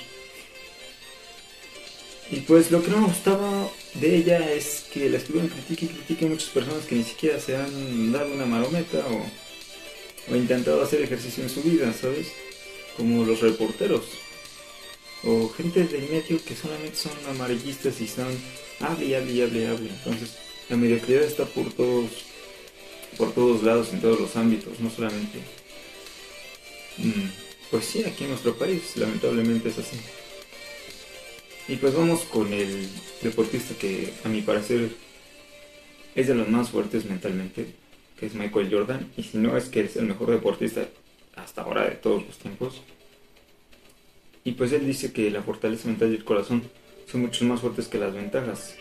Y 2.30 2.40
pues 2.40 2.70
lo 2.70 2.82
que 2.82 2.90
no 2.90 3.00
me 3.00 3.08
gustaba 3.08 3.68
de 3.94 4.16
ella 4.16 4.52
es 4.52 4.86
que 4.92 5.08
la 5.10 5.18
estuvieron 5.18 5.50
critique 5.50 5.84
y 5.84 5.88
critique 5.88 6.26
muchas 6.26 6.48
personas 6.48 6.84
que 6.86 6.94
ni 6.94 7.04
siquiera 7.04 7.38
se 7.38 7.56
han 7.56 8.12
dado 8.12 8.32
una 8.32 8.46
marometa 8.46 8.98
o, 8.98 10.32
o 10.32 10.36
intentado 10.36 10.82
hacer 10.82 11.02
ejercicio 11.02 11.44
en 11.44 11.50
su 11.50 11.62
vida, 11.62 11.92
¿sabes? 11.92 12.28
Como 12.96 13.24
los 13.24 13.40
reporteros. 13.40 14.06
O 15.22 15.48
gente 15.50 15.84
del 15.84 16.08
medio 16.10 16.42
que 16.44 16.56
solamente 16.56 16.96
son 16.96 17.12
amarillistas 17.28 18.00
y 18.00 18.04
están 18.04 18.28
hable 18.80 19.06
y 19.06 19.14
hable 19.14 19.32
y 19.32 19.42
hable 19.42 19.66
hable. 19.68 19.88
Entonces 19.90 20.36
la 20.68 20.76
mediocridad 20.76 21.22
está 21.22 21.44
por 21.44 21.72
todos, 21.72 22.10
por 23.16 23.32
todos 23.32 23.62
lados, 23.62 23.92
en 23.92 24.00
todos 24.00 24.20
los 24.20 24.36
ámbitos, 24.36 24.80
no 24.80 24.90
solamente... 24.90 25.38
Mm, 26.98 27.28
pues 27.70 27.86
sí, 27.86 28.04
aquí 28.04 28.24
en 28.24 28.30
nuestro 28.30 28.54
país, 28.54 28.96
lamentablemente 28.96 29.68
es 29.68 29.78
así. 29.78 29.96
Y 31.66 31.76
pues 31.76 31.94
vamos 31.94 32.20
con 32.24 32.52
el 32.52 32.88
deportista 33.22 33.74
que 33.74 34.12
a 34.24 34.28
mi 34.28 34.42
parecer 34.42 34.90
es 36.14 36.28
de 36.28 36.34
los 36.34 36.48
más 36.48 36.70
fuertes 36.70 37.04
mentalmente, 37.06 37.66
que 38.18 38.26
es 38.26 38.34
Michael 38.34 38.70
Jordan. 38.70 39.10
Y 39.16 39.22
si 39.22 39.38
no 39.38 39.56
es 39.56 39.64
que 39.70 39.80
es 39.80 39.96
el 39.96 40.06
mejor 40.06 40.30
deportista 40.30 40.86
hasta 41.36 41.62
ahora 41.62 41.84
de 41.84 41.96
todos 41.96 42.24
los 42.24 42.38
tiempos. 42.38 42.82
Y 44.44 44.52
pues 44.52 44.72
él 44.72 44.86
dice 44.86 45.12
que 45.12 45.30
la 45.30 45.42
fortaleza 45.42 45.88
mental 45.88 46.12
y 46.12 46.16
el 46.16 46.24
corazón 46.24 46.62
son 47.10 47.22
mucho 47.22 47.44
más 47.44 47.60
fuertes 47.60 47.88
que 47.88 47.98
las 47.98 48.14
ventajas, 48.14 48.74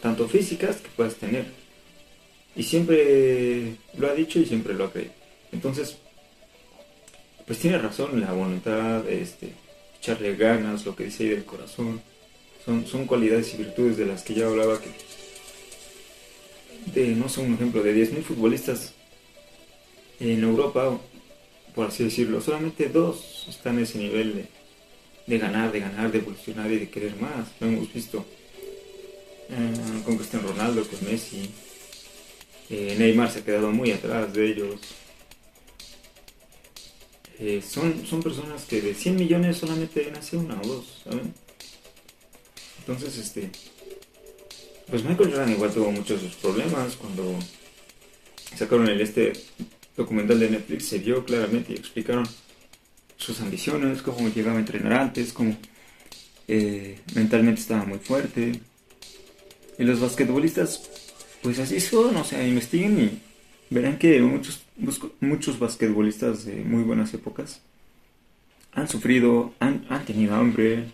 tanto 0.00 0.28
físicas 0.28 0.76
que 0.76 0.88
puedas 0.96 1.14
tener. 1.16 1.46
Y 2.56 2.62
siempre 2.62 3.76
lo 3.98 4.08
ha 4.08 4.14
dicho 4.14 4.38
y 4.38 4.46
siempre 4.46 4.74
lo 4.74 4.84
ha 4.84 4.92
creído. 4.92 5.12
Entonces, 5.52 5.98
pues 7.46 7.58
tiene 7.58 7.78
razón, 7.78 8.20
la 8.20 8.32
voluntad, 8.32 9.08
este, 9.08 9.52
echarle 9.98 10.36
ganas, 10.36 10.84
lo 10.84 10.94
que 10.94 11.04
dice 11.04 11.24
ahí 11.24 11.28
del 11.30 11.44
corazón, 11.44 12.00
Son, 12.64 12.86
son 12.86 13.06
cualidades 13.06 13.52
y 13.54 13.58
virtudes 13.58 13.96
de 13.98 14.06
las 14.06 14.22
que 14.22 14.34
yo 14.34 14.48
hablaba 14.48 14.80
que... 14.80 14.88
De, 16.92 17.08
no 17.14 17.28
sé, 17.28 17.40
un 17.40 17.54
ejemplo, 17.54 17.82
de 17.82 17.94
10.000 17.94 18.22
futbolistas 18.22 18.94
en 20.20 20.42
Europa, 20.42 20.98
por 21.74 21.86
así 21.88 22.04
decirlo, 22.04 22.40
solamente 22.40 22.88
dos 22.88 23.46
están 23.48 23.78
en 23.78 23.84
ese 23.84 23.98
nivel 23.98 24.34
de, 24.34 24.48
de 25.26 25.38
ganar, 25.38 25.72
de 25.72 25.80
ganar, 25.80 26.12
de 26.12 26.18
evolucionar 26.18 26.70
y 26.70 26.78
de 26.78 26.90
querer 26.90 27.16
más. 27.16 27.48
Lo 27.60 27.68
hemos 27.68 27.92
visto 27.92 28.24
eh, 29.50 30.02
con 30.04 30.16
Cristiano 30.16 30.48
Ronaldo, 30.48 30.86
con 30.86 31.04
Messi. 31.04 31.50
Eh, 32.70 32.96
Neymar 32.98 33.30
se 33.30 33.40
ha 33.40 33.44
quedado 33.44 33.70
muy 33.70 33.92
atrás 33.92 34.32
de 34.32 34.50
ellos. 34.50 34.80
Eh, 37.38 37.62
son, 37.66 38.06
son 38.06 38.22
personas 38.22 38.64
que 38.64 38.80
de 38.80 38.94
100 38.94 39.16
millones 39.16 39.56
solamente 39.56 40.10
nace 40.12 40.36
una 40.36 40.60
o 40.60 40.66
dos, 40.66 41.02
¿saben? 41.04 41.34
Entonces, 42.80 43.18
este. 43.18 43.50
Pues 44.88 45.02
Michael 45.02 45.30
Jordan 45.30 45.50
igual 45.50 45.72
tuvo 45.72 45.90
muchos 45.90 46.22
de 46.22 46.28
sus 46.28 46.36
problemas 46.36 46.94
cuando 46.96 47.34
sacaron 48.54 48.88
el 48.88 49.00
este 49.00 49.32
documental 49.96 50.38
de 50.40 50.50
Netflix 50.50 50.86
se 50.86 50.98
vio 50.98 51.24
claramente 51.24 51.72
y 51.72 51.76
explicaron 51.76 52.28
sus 53.24 53.40
ambiciones, 53.40 54.02
cómo 54.02 54.28
llegaba 54.28 54.58
a 54.58 54.60
entrenar 54.60 54.92
antes, 54.92 55.32
cómo 55.32 55.56
eh, 56.46 56.98
mentalmente 57.14 57.60
estaba 57.60 57.84
muy 57.84 57.98
fuerte. 57.98 58.60
Y 59.78 59.84
los 59.84 60.00
basquetbolistas, 60.00 60.90
pues 61.42 61.58
así 61.58 61.80
son, 61.80 62.16
o 62.16 62.24
sea, 62.24 62.46
investiguen 62.46 63.00
y 63.00 63.74
verán 63.74 63.98
que 63.98 64.20
muchos, 64.20 64.62
muchos 65.20 65.58
basquetbolistas 65.58 66.44
de 66.44 66.56
muy 66.56 66.82
buenas 66.82 67.14
épocas 67.14 67.62
han 68.72 68.88
sufrido, 68.88 69.54
han, 69.58 69.86
han 69.88 70.04
tenido 70.04 70.34
hambre, 70.34 70.84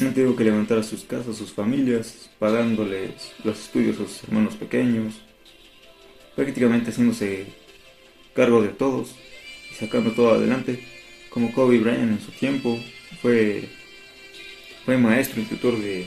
han 0.00 0.14
tenido 0.14 0.36
que 0.36 0.44
levantar 0.44 0.78
a 0.78 0.82
sus 0.82 1.02
casas, 1.02 1.36
sus 1.36 1.52
familias, 1.52 2.30
pagándoles 2.38 3.32
los 3.42 3.58
estudios 3.58 3.96
a 3.96 4.04
sus 4.04 4.24
hermanos 4.24 4.54
pequeños, 4.56 5.14
prácticamente 6.36 6.90
haciéndose 6.90 7.46
cargo 8.34 8.62
de 8.62 8.68
todos 8.68 9.16
sacando 9.78 10.12
todo 10.12 10.32
adelante, 10.32 10.78
como 11.30 11.52
Kobe 11.52 11.78
Bryant 11.78 12.12
en 12.12 12.20
su 12.20 12.32
tiempo, 12.32 12.78
fue, 13.22 13.68
fue 14.84 14.98
maestro 14.98 15.40
y 15.40 15.44
tutor 15.44 15.78
de 15.80 16.06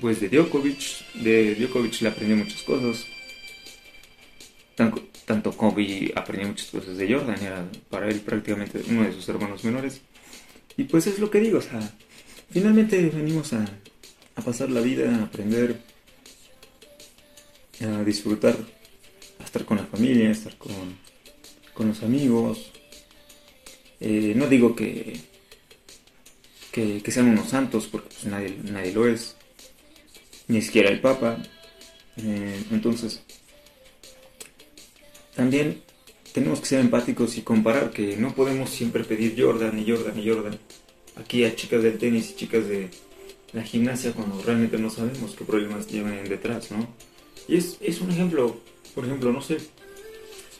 pues 0.00 0.20
de 0.20 0.28
Djokovic, 0.28 1.12
de 1.14 1.56
Djokovic 1.56 2.00
le 2.02 2.08
aprendió 2.08 2.36
muchas 2.36 2.62
cosas, 2.62 3.06
tanto, 4.76 5.02
tanto 5.24 5.52
Kobe 5.52 6.12
aprendió 6.14 6.48
muchas 6.48 6.68
cosas 6.68 6.96
de 6.96 7.12
Jordan, 7.12 7.42
era 7.42 7.68
para 7.90 8.08
él 8.08 8.20
prácticamente 8.20 8.80
uno 8.88 9.02
de 9.02 9.12
sus 9.12 9.28
hermanos 9.28 9.64
menores, 9.64 10.00
y 10.76 10.84
pues 10.84 11.06
es 11.08 11.18
lo 11.18 11.30
que 11.30 11.40
digo, 11.40 11.58
o 11.58 11.62
sea, 11.62 11.80
finalmente 12.50 13.10
venimos 13.12 13.52
a, 13.52 13.64
a 14.36 14.42
pasar 14.42 14.70
la 14.70 14.80
vida, 14.80 15.16
a 15.16 15.24
aprender, 15.24 15.80
a 17.80 18.04
disfrutar, 18.04 18.56
a 19.40 19.44
estar 19.44 19.64
con 19.64 19.78
la 19.78 19.84
familia, 19.84 20.28
a 20.28 20.32
estar 20.32 20.56
con, 20.56 20.96
con 21.78 21.88
los 21.88 22.02
amigos. 22.02 22.72
Eh, 24.00 24.32
no 24.34 24.48
digo 24.48 24.74
que, 24.74 25.16
que, 26.72 27.10
sean 27.10 27.28
unos 27.28 27.48
santos, 27.48 27.86
porque 27.86 28.08
pues 28.08 28.24
nadie, 28.24 28.56
nadie 28.64 28.92
lo 28.92 29.06
es, 29.06 29.36
ni 30.48 30.60
siquiera 30.60 30.90
el 30.90 31.00
Papa. 31.00 31.38
Eh, 32.16 32.64
entonces, 32.72 33.22
también 35.36 35.82
tenemos 36.32 36.58
que 36.60 36.66
ser 36.66 36.80
empáticos 36.80 37.38
y 37.38 37.42
comparar 37.42 37.90
que 37.90 38.16
no 38.16 38.34
podemos 38.34 38.70
siempre 38.70 39.04
pedir 39.04 39.40
Jordan 39.40 39.78
y 39.78 39.88
Jordan 39.88 40.18
y 40.18 40.28
Jordan 40.28 40.58
aquí 41.14 41.44
a 41.44 41.54
chicas 41.54 41.82
del 41.82 41.96
tenis 41.96 42.30
y 42.30 42.34
chicas 42.34 42.66
de 42.66 42.90
la 43.52 43.62
gimnasia 43.62 44.12
cuando 44.12 44.42
realmente 44.42 44.78
no 44.78 44.90
sabemos 44.90 45.34
qué 45.36 45.44
problemas 45.44 45.86
llevan 45.86 46.28
detrás, 46.28 46.72
¿no? 46.72 46.88
Y 47.46 47.56
es, 47.56 47.78
es 47.80 48.00
un 48.00 48.10
ejemplo, 48.10 48.60
por 48.94 49.04
ejemplo, 49.04 49.32
no 49.32 49.40
sé, 49.40 49.58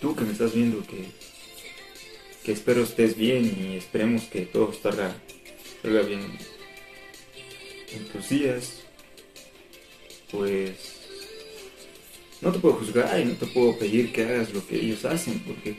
tú 0.00 0.14
que 0.14 0.24
me 0.24 0.32
estás 0.32 0.54
viendo, 0.54 0.82
que, 0.86 1.06
que 2.44 2.52
espero 2.52 2.82
estés 2.82 3.16
bien 3.16 3.44
y 3.44 3.76
esperemos 3.76 4.24
que 4.24 4.42
todo 4.42 4.72
salga, 4.72 5.14
salga 5.82 6.02
bien. 6.02 6.20
En 7.92 8.04
tus 8.08 8.28
días, 8.28 8.82
pues 10.30 10.98
no 12.40 12.52
te 12.52 12.58
puedo 12.58 12.74
juzgar 12.74 13.18
y 13.20 13.24
no 13.24 13.34
te 13.34 13.46
puedo 13.46 13.78
pedir 13.78 14.12
que 14.12 14.24
hagas 14.24 14.52
lo 14.52 14.66
que 14.66 14.76
ellos 14.76 15.04
hacen, 15.04 15.40
porque 15.40 15.76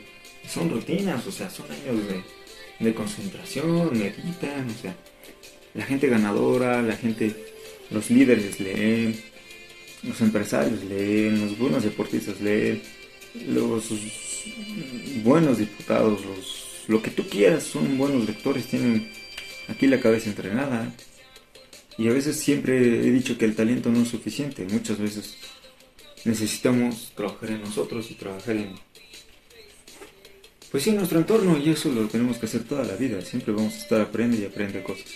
son 0.48 0.70
rutinas, 0.70 1.26
o 1.26 1.32
sea, 1.32 1.48
son 1.48 1.66
años 1.70 2.06
de, 2.08 2.22
de 2.84 2.94
concentración, 2.94 3.98
meditan, 3.98 4.68
o 4.68 4.82
sea, 4.82 4.96
la 5.74 5.84
gente 5.84 6.08
ganadora, 6.08 6.82
la 6.82 6.96
gente, 6.96 7.34
los 7.90 8.10
líderes 8.10 8.58
leen, 8.58 9.20
los 10.02 10.20
empresarios 10.20 10.82
leen, 10.84 11.40
los 11.40 11.58
buenos 11.58 11.84
deportistas 11.84 12.40
leen, 12.40 12.82
los 13.34 13.90
buenos 15.22 15.58
diputados, 15.58 16.24
los, 16.24 16.84
lo 16.88 17.02
que 17.02 17.10
tú 17.10 17.28
quieras, 17.28 17.64
son 17.64 17.98
buenos 17.98 18.26
lectores, 18.26 18.66
tienen 18.66 19.10
aquí 19.68 19.86
la 19.86 20.00
cabeza 20.00 20.30
entrenada. 20.30 20.92
Y 21.98 22.08
a 22.08 22.12
veces 22.12 22.36
siempre 22.36 22.76
he 22.76 23.10
dicho 23.10 23.36
que 23.36 23.44
el 23.44 23.54
talento 23.54 23.90
no 23.90 24.02
es 24.02 24.08
suficiente, 24.08 24.64
muchas 24.64 24.98
veces 24.98 25.36
necesitamos 26.24 27.12
trabajar 27.14 27.50
en 27.50 27.62
nosotros 27.62 28.10
y 28.10 28.14
trabajar 28.14 28.56
en, 28.56 28.74
pues 30.70 30.82
sí, 30.82 30.90
en 30.90 30.96
nuestro 30.96 31.18
entorno 31.18 31.58
y 31.58 31.70
eso 31.70 31.90
lo 31.90 32.06
tenemos 32.08 32.38
que 32.38 32.46
hacer 32.46 32.64
toda 32.64 32.84
la 32.84 32.94
vida, 32.96 33.20
siempre 33.22 33.52
vamos 33.52 33.74
a 33.74 33.78
estar 33.78 34.00
aprende 34.00 34.38
y 34.38 34.44
aprende 34.44 34.82
cosas. 34.82 35.10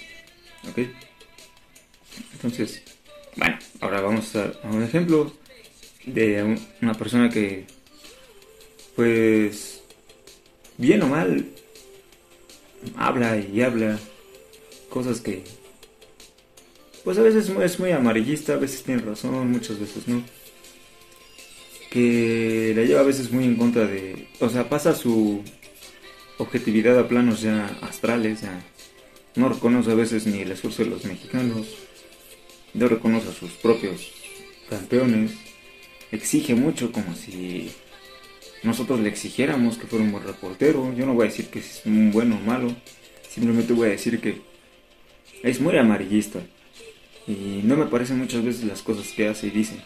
¿Ok? 0.68 0.79
Entonces, 2.35 2.83
bueno, 3.37 3.59
ahora 3.81 4.00
vamos 4.00 4.35
a, 4.37 4.53
a 4.62 4.70
un 4.70 4.83
ejemplo 4.83 5.33
de 6.07 6.59
una 6.83 6.94
persona 6.94 7.31
que, 7.31 7.66
pues, 8.96 9.83
bien 10.78 11.02
o 11.02 11.09
mal, 11.09 11.46
habla 12.96 13.38
y 13.38 13.62
habla 13.62 13.98
cosas 14.88 15.20
que, 15.20 15.44
pues 17.02 17.18
a 17.18 17.22
veces 17.22 17.48
es 17.48 17.80
muy 17.80 17.90
amarillista, 17.90 18.54
a 18.54 18.59
veces 18.59 18.83
tiene 18.83 19.02
razón, 19.02 19.50
muchas 19.50 19.78
veces 19.78 20.09
no. 20.09 20.22
Que 21.90 22.72
la 22.74 22.83
lleva 22.83 23.00
a 23.00 23.04
veces 23.04 23.30
muy 23.30 23.44
en 23.44 23.57
contra 23.57 23.87
de, 23.87 24.28
o 24.40 24.48
sea, 24.48 24.68
pasa 24.68 24.94
su 24.94 25.42
objetividad 26.38 26.98
a 26.98 27.07
planos 27.07 27.42
ya 27.42 27.66
astrales, 27.83 28.40
ya 28.40 28.64
no 29.37 29.48
reconoce 29.48 29.90
a 29.90 29.94
veces 29.94 30.26
ni 30.26 30.40
el 30.40 30.52
esfuerzo 30.52 30.85
de 30.85 30.90
los 30.90 31.04
mexicanos 31.04 31.66
no 32.74 32.88
reconoce 32.88 33.28
a 33.28 33.33
sus 33.33 33.52
propios 33.52 34.12
campeones, 34.68 35.33
exige 36.11 36.54
mucho 36.54 36.90
como 36.92 37.14
si 37.14 37.70
nosotros 38.64 39.00
le 39.00 39.11
exigiéramos 39.11 39.79
que 39.79 39.87
fuera 39.87 40.05
un 40.05 40.12
buen 40.12 40.24
reportero. 40.24 40.92
Yo 40.94 41.07
no 41.07 41.14
voy 41.14 41.27
a 41.27 41.31
decir 41.31 41.48
que 41.48 41.61
es 41.61 41.83
un 41.85 42.11
bueno 42.11 42.37
o 42.37 42.46
malo, 42.46 42.74
simplemente 43.29 43.72
voy 43.72 43.88
a 43.88 43.92
decir 43.92 44.20
que 44.20 44.40
es 45.42 45.61
muy 45.61 45.77
amarillista 45.77 46.40
y 47.27 47.61
no 47.64 47.77
me 47.77 47.87
parecen 47.87 48.18
muchas 48.18 48.44
veces 48.44 48.64
las 48.64 48.83
cosas 48.83 49.09
que 49.12 49.29
hace 49.29 49.48
y 49.48 49.50
dice. 49.50 49.77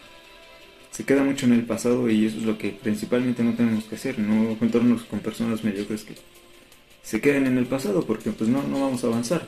Se 0.91 1.05
queda 1.05 1.23
mucho 1.23 1.45
en 1.45 1.53
el 1.53 1.65
pasado 1.65 2.09
y 2.09 2.25
eso 2.25 2.37
es 2.37 2.43
lo 2.43 2.57
que 2.57 2.69
principalmente 2.69 3.43
no 3.43 3.53
tenemos 3.53 3.83
que 3.85 3.95
hacer, 3.95 4.19
no 4.19 4.55
juntarnos 4.55 5.03
con 5.03 5.19
personas 5.19 5.63
mediocres 5.63 6.03
que 6.03 6.15
se 7.03 7.21
queden 7.21 7.47
en 7.47 7.57
el 7.57 7.65
pasado 7.65 8.05
porque 8.05 8.31
pues 8.31 8.49
no, 8.49 8.63
no 8.63 8.81
vamos 8.81 9.03
a 9.03 9.07
avanzar. 9.07 9.47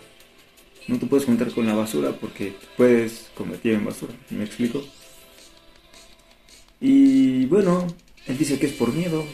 No 0.87 0.97
te 0.97 1.05
puedes 1.05 1.25
juntar 1.25 1.51
con 1.51 1.65
la 1.65 1.73
basura 1.73 2.11
porque 2.11 2.53
puedes 2.75 3.29
convertir 3.35 3.73
en 3.73 3.85
basura. 3.85 4.13
¿Me 4.29 4.43
explico? 4.43 4.83
Y 6.79 7.45
bueno, 7.45 7.87
él 8.27 8.37
dice 8.37 8.59
que 8.59 8.67
es 8.67 8.73
por 8.73 8.93
miedo. 8.93 9.25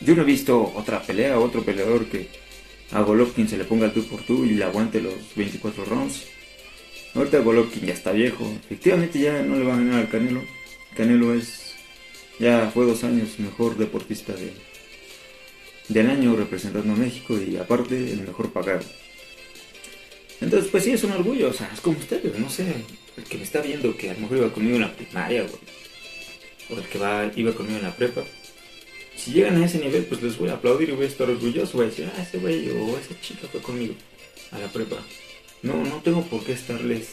Yo 0.00 0.14
no 0.14 0.22
he 0.22 0.26
visto 0.26 0.72
otra 0.76 1.02
pelea, 1.02 1.38
otro 1.38 1.62
peleador 1.62 2.06
que 2.06 2.28
a 2.92 3.00
Golovkin 3.00 3.48
se 3.48 3.56
le 3.56 3.64
ponga 3.64 3.86
el 3.86 3.92
tú 3.92 4.04
por 4.04 4.22
tú 4.22 4.44
y 4.44 4.50
le 4.50 4.64
aguante 4.64 5.00
los 5.00 5.14
24 5.34 5.84
rounds. 5.84 6.24
Ahorita 7.14 7.38
Golovkin 7.40 7.86
ya 7.86 7.94
está 7.94 8.12
viejo. 8.12 8.44
Efectivamente 8.64 9.18
ya 9.18 9.42
no 9.42 9.56
le 9.56 9.64
va 9.64 9.74
a 9.74 9.78
ganar 9.78 10.00
al 10.00 10.08
Canelo. 10.10 10.42
Canelo 10.94 11.34
es, 11.34 11.74
ya 12.38 12.70
fue 12.72 12.84
dos 12.84 13.04
años 13.04 13.38
mejor 13.38 13.76
deportista 13.76 14.34
de, 14.34 14.52
del 15.88 16.10
año 16.10 16.36
representando 16.36 16.92
a 16.92 16.96
México 16.96 17.38
y 17.40 17.56
aparte 17.56 18.12
el 18.12 18.20
mejor 18.22 18.52
pagado. 18.52 18.84
Entonces, 20.40 20.70
pues 20.70 20.84
sí, 20.84 20.90
es 20.90 21.02
un 21.04 21.12
orgullo, 21.12 21.48
o 21.48 21.52
sea, 21.52 21.70
es 21.72 21.80
como 21.80 21.98
ustedes, 21.98 22.38
no 22.38 22.50
sé, 22.50 22.66
el 23.16 23.24
que 23.24 23.38
me 23.38 23.44
está 23.44 23.62
viendo 23.62 23.96
que 23.96 24.10
a 24.10 24.14
lo 24.14 24.20
mejor 24.20 24.36
iba 24.36 24.52
conmigo 24.52 24.76
en 24.76 24.82
la 24.82 24.94
primaria, 24.94 25.42
güey, 25.42 25.54
o 26.70 26.78
el 26.78 26.84
que 26.84 27.40
iba 27.40 27.52
conmigo 27.52 27.78
en 27.78 27.84
la 27.84 27.94
prepa. 27.94 28.22
Si 29.16 29.32
llegan 29.32 29.62
a 29.62 29.64
ese 29.64 29.78
nivel, 29.78 30.04
pues 30.04 30.22
les 30.22 30.36
voy 30.36 30.50
a 30.50 30.54
aplaudir 30.54 30.90
y 30.90 30.92
voy 30.92 31.04
a 31.04 31.08
estar 31.08 31.28
orgulloso, 31.28 31.78
voy 31.78 31.86
a 31.86 31.88
decir, 31.88 32.10
ah, 32.14 32.22
ese 32.22 32.38
güey 32.38 32.68
o 32.70 32.98
esa 32.98 33.18
chica 33.20 33.48
fue 33.50 33.60
conmigo 33.60 33.94
a 34.52 34.58
la 34.58 34.68
prepa. 34.68 34.96
No, 35.62 35.82
no 35.84 36.02
tengo 36.02 36.22
por 36.22 36.44
qué 36.44 36.52
estarles, 36.52 37.08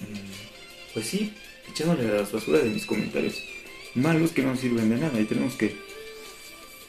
mmm, 0.00 0.92
pues 0.94 1.06
sí, 1.06 1.32
echándole 1.70 2.06
las 2.06 2.30
basuras 2.30 2.64
de 2.64 2.70
mis 2.70 2.86
comentarios 2.86 3.42
malos 3.94 4.32
que 4.32 4.42
no 4.42 4.56
sirven 4.56 4.90
de 4.90 4.96
nada 4.96 5.20
y 5.20 5.24
tenemos 5.24 5.54
que, 5.54 5.74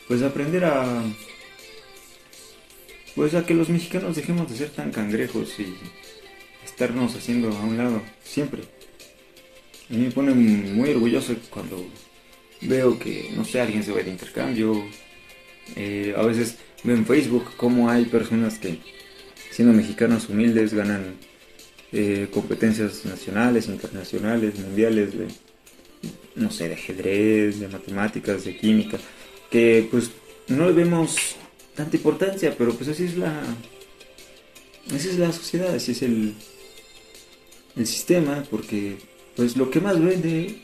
pues 0.07 0.21
aprender 0.21 0.65
a 0.65 1.03
pues 3.15 3.33
a 3.35 3.45
que 3.45 3.53
los 3.53 3.69
mexicanos 3.69 4.15
dejemos 4.15 4.49
de 4.49 4.57
ser 4.57 4.69
tan 4.69 4.91
cangrejos 4.91 5.59
y 5.59 5.75
estarnos 6.63 7.15
haciendo 7.15 7.49
a 7.49 7.61
un 7.61 7.77
lado 7.77 8.01
siempre. 8.23 8.61
A 9.89 9.93
mí 9.93 10.05
me 10.05 10.11
pone 10.11 10.33
muy 10.33 10.91
orgulloso 10.91 11.35
cuando 11.49 11.83
veo 12.61 12.99
que, 12.99 13.31
no 13.35 13.43
sé, 13.43 13.59
alguien 13.59 13.83
se 13.83 13.91
va 13.91 14.03
de 14.03 14.11
intercambio. 14.11 14.83
Eh, 15.75 16.13
a 16.15 16.21
veces 16.23 16.57
veo 16.83 16.95
en 16.95 17.05
Facebook 17.05 17.45
cómo 17.57 17.89
hay 17.89 18.05
personas 18.05 18.59
que, 18.59 18.79
siendo 19.51 19.73
mexicanos 19.73 20.29
humildes, 20.29 20.73
ganan 20.73 21.15
eh, 21.91 22.27
competencias 22.31 23.03
nacionales, 23.05 23.67
internacionales, 23.67 24.59
mundiales, 24.59 25.17
de, 25.17 25.27
no 26.35 26.51
sé, 26.51 26.67
de 26.67 26.75
ajedrez, 26.75 27.59
de 27.59 27.67
matemáticas, 27.67 28.45
de 28.45 28.57
química, 28.57 28.99
que 29.49 29.87
pues 29.89 30.11
no 30.47 30.67
le 30.67 30.73
vemos 30.73 31.35
tanta 31.73 31.97
importancia, 31.97 32.53
pero 32.55 32.75
pues 32.75 32.89
así 32.89 33.05
es 33.05 33.17
la, 33.17 33.41
así 34.93 35.09
es 35.09 35.17
la 35.17 35.31
sociedad, 35.31 35.73
así 35.73 35.93
es 35.93 36.03
el, 36.03 36.35
el 37.75 37.87
sistema, 37.87 38.43
porque 38.51 38.97
pues 39.39 39.55
lo 39.55 39.71
que 39.71 39.79
más 39.79 40.03
vende 40.03 40.57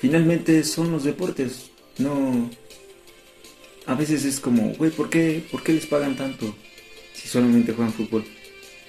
finalmente 0.00 0.64
son 0.64 0.90
los 0.90 1.04
deportes. 1.04 1.70
No. 1.98 2.50
A 3.86 3.94
veces 3.94 4.24
es 4.24 4.40
como, 4.40 4.74
güey, 4.74 4.90
¿por 4.90 5.08
qué, 5.08 5.40
¿por 5.52 5.62
qué 5.62 5.72
les 5.72 5.86
pagan 5.86 6.16
tanto 6.16 6.52
si 7.12 7.28
solamente 7.28 7.72
juegan 7.72 7.92
fútbol? 7.92 8.24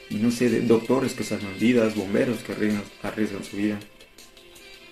Y 0.10 0.16
no 0.16 0.32
sé, 0.32 0.62
doctores 0.62 1.14
que 1.14 1.24
salvan 1.24 1.60
vidas, 1.60 1.94
bomberos 1.94 2.40
que 2.40 2.54
arriesgan, 3.04 3.44
su 3.44 3.56
vida, 3.56 3.80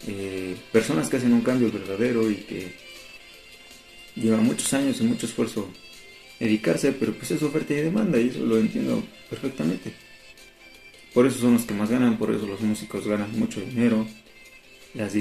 eh, 0.08 0.56
personas 0.72 1.10
que 1.10 1.18
hacen 1.18 1.34
un 1.34 1.42
cambio 1.42 1.72
verdadero 1.72 2.30
y 2.30 2.36
que 2.36 2.76
llevan 4.16 4.46
muchos 4.46 4.72
años 4.76 5.02
y 5.02 5.04
mucho 5.06 5.26
esfuerzo 5.26 5.68
dedicarse, 6.40 6.92
pero 6.92 7.12
pues 7.16 7.32
es 7.32 7.42
oferta 7.42 7.74
y 7.74 7.78
demanda 7.78 8.20
y 8.20 8.28
eso 8.28 8.46
lo 8.46 8.60
entiendo 8.60 9.04
perfectamente. 9.32 10.03
Por 11.14 11.28
eso 11.28 11.40
son 11.40 11.54
los 11.54 11.66
que 11.66 11.76
más 11.76 11.92
ganan, 11.92 12.18
por 12.18 12.34
eso 12.34 12.48
los 12.48 12.62
músicos 12.62 13.08
ganan 13.08 13.38
mucho 13.38 13.62
dinero. 13.62 14.08
Las, 14.96 15.14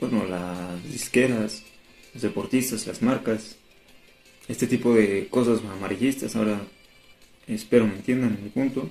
bueno, 0.00 0.26
las 0.26 0.82
disqueras, 0.90 1.62
los 2.12 2.22
deportistas, 2.22 2.86
las 2.86 3.02
marcas. 3.02 3.56
Este 4.48 4.66
tipo 4.66 4.94
de 4.94 5.28
cosas 5.28 5.60
amarillistas. 5.64 6.34
Ahora 6.34 6.60
espero 7.46 7.86
me 7.86 7.94
entiendan 7.94 8.34
en 8.34 8.44
mi 8.44 8.50
punto. 8.50 8.90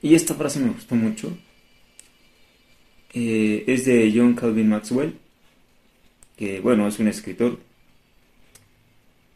Y 0.00 0.14
esta 0.14 0.34
frase 0.34 0.60
me 0.60 0.70
gustó 0.70 0.94
mucho. 0.94 1.36
Eh, 3.12 3.64
es 3.66 3.84
de 3.84 4.12
John 4.14 4.34
Calvin 4.34 4.68
Maxwell. 4.68 5.18
Que 6.36 6.60
bueno, 6.60 6.88
es 6.88 6.98
un 6.98 7.08
escritor. 7.08 7.58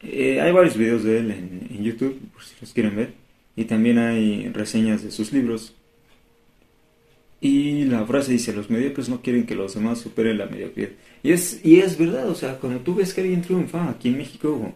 Eh, 0.02 0.40
hay 0.40 0.52
varios 0.52 0.76
videos 0.78 1.04
de 1.04 1.18
él 1.18 1.30
en 1.30 1.84
YouTube, 1.84 2.18
por 2.32 2.42
si 2.42 2.54
los 2.60 2.72
quieren 2.72 2.96
ver 2.96 3.29
y 3.60 3.66
también 3.66 3.98
hay 3.98 4.48
reseñas 4.48 5.04
de 5.04 5.10
sus 5.10 5.34
libros. 5.34 5.74
Y 7.42 7.84
la 7.84 8.06
frase 8.06 8.32
dice, 8.32 8.54
los 8.54 8.70
mediocres 8.70 9.10
no 9.10 9.20
quieren 9.20 9.44
que 9.44 9.54
los 9.54 9.74
demás 9.74 9.98
superen 9.98 10.38
la 10.38 10.46
mediocridad. 10.46 10.92
Y 11.22 11.32
es, 11.32 11.60
y 11.62 11.80
es 11.80 11.98
verdad, 11.98 12.30
o 12.30 12.34
sea, 12.34 12.56
cuando 12.56 12.80
tú 12.80 12.94
ves 12.94 13.12
que 13.12 13.20
alguien 13.20 13.42
triunfa 13.42 13.90
aquí 13.90 14.08
en 14.08 14.16
México, 14.16 14.72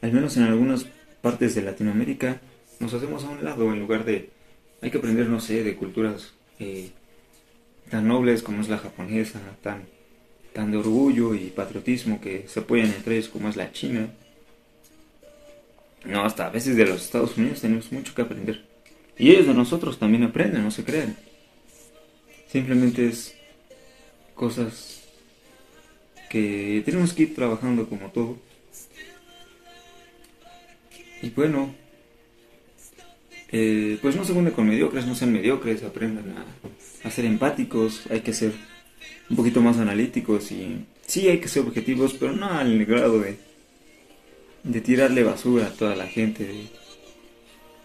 al 0.00 0.12
menos 0.14 0.34
en 0.38 0.44
algunas 0.44 0.86
partes 1.20 1.54
de 1.54 1.60
Latinoamérica, 1.60 2.40
nos 2.78 2.94
hacemos 2.94 3.22
a 3.24 3.28
un 3.28 3.44
lado 3.44 3.70
en 3.70 3.80
lugar 3.80 4.06
de, 4.06 4.30
hay 4.80 4.90
que 4.90 4.96
aprender, 4.96 5.28
no 5.28 5.38
sé, 5.38 5.62
de 5.62 5.76
culturas 5.76 6.32
eh, 6.58 6.92
tan 7.90 8.08
nobles 8.08 8.42
como 8.42 8.62
es 8.62 8.70
la 8.70 8.78
japonesa, 8.78 9.40
tan, 9.60 9.82
tan 10.54 10.70
de 10.70 10.78
orgullo 10.78 11.34
y 11.34 11.50
patriotismo 11.50 12.18
que 12.18 12.46
se 12.48 12.60
apoyan 12.60 12.86
entre 12.86 13.16
ellos 13.16 13.28
como 13.28 13.50
es 13.50 13.56
la 13.56 13.72
China. 13.72 14.08
No, 16.04 16.24
hasta 16.24 16.46
a 16.46 16.50
veces 16.50 16.76
de 16.76 16.86
los 16.86 17.02
Estados 17.02 17.36
Unidos 17.36 17.60
tenemos 17.60 17.92
mucho 17.92 18.14
que 18.14 18.22
aprender. 18.22 18.64
Y 19.18 19.30
ellos 19.30 19.46
de 19.46 19.54
nosotros 19.54 19.98
también 19.98 20.24
aprenden, 20.24 20.64
no 20.64 20.70
se 20.70 20.84
crean. 20.84 21.16
Simplemente 22.50 23.06
es 23.06 23.34
cosas 24.34 25.02
que 26.30 26.82
tenemos 26.86 27.12
que 27.12 27.24
ir 27.24 27.34
trabajando 27.34 27.88
como 27.88 28.10
todo. 28.10 28.38
Y 31.22 31.28
bueno, 31.30 31.74
eh, 33.52 33.98
pues 34.00 34.16
no 34.16 34.24
se 34.24 34.32
hunde 34.32 34.52
con 34.52 34.66
mediocres, 34.66 35.06
no 35.06 35.14
sean 35.14 35.32
mediocres, 35.32 35.82
aprendan 35.82 36.34
a, 36.38 37.08
a, 37.08 37.10
ser 37.10 37.26
empáticos, 37.26 38.04
hay 38.10 38.20
que 38.20 38.32
ser 38.32 38.52
un 39.28 39.36
poquito 39.36 39.60
más 39.60 39.76
analíticos 39.76 40.50
y 40.50 40.86
sí 41.06 41.28
hay 41.28 41.40
que 41.40 41.48
ser 41.48 41.64
objetivos, 41.64 42.14
pero 42.14 42.32
no 42.32 42.46
al 42.46 42.86
grado 42.86 43.20
de 43.20 43.49
de 44.62 44.80
tirarle 44.80 45.22
basura 45.22 45.66
a 45.66 45.70
toda 45.70 45.96
la 45.96 46.06
gente, 46.06 46.68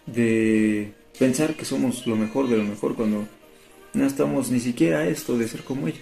de, 0.05 0.91
pensar 1.17 1.55
que 1.55 1.65
somos 1.65 2.05
lo 2.05 2.15
mejor 2.15 2.49
de 2.49 2.57
lo 2.57 2.63
mejor 2.63 2.95
cuando 2.95 3.27
no 3.93 4.05
estamos 4.05 4.51
ni 4.51 4.59
siquiera 4.59 5.07
esto 5.07 5.37
de 5.37 5.47
ser 5.47 5.63
como 5.63 5.87
ellos. 5.87 6.01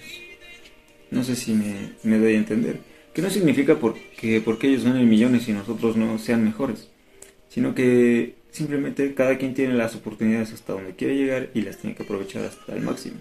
No 1.11 1.23
sé 1.23 1.35
si 1.35 1.53
me, 1.53 2.17
doy 2.17 2.33
a 2.33 2.37
entender. 2.37 2.79
Que 3.13 3.21
no 3.21 3.29
significa 3.29 3.79
porque, 3.79 4.41
porque 4.43 4.67
ellos 4.67 4.83
ganen 4.83 5.07
millones 5.07 5.47
y 5.47 5.53
nosotros 5.53 5.95
no 5.95 6.17
sean 6.17 6.43
mejores, 6.43 6.89
sino 7.49 7.75
que 7.75 8.33
simplemente 8.49 9.13
cada 9.13 9.37
quien 9.37 9.53
tiene 9.53 9.75
las 9.75 9.95
oportunidades 9.95 10.53
hasta 10.53 10.73
donde 10.73 10.95
quiere 10.95 11.15
llegar 11.15 11.49
y 11.53 11.61
las 11.61 11.77
tiene 11.77 11.95
que 11.95 12.03
aprovechar 12.03 12.45
hasta 12.45 12.73
el 12.73 12.81
máximo. 12.81 13.17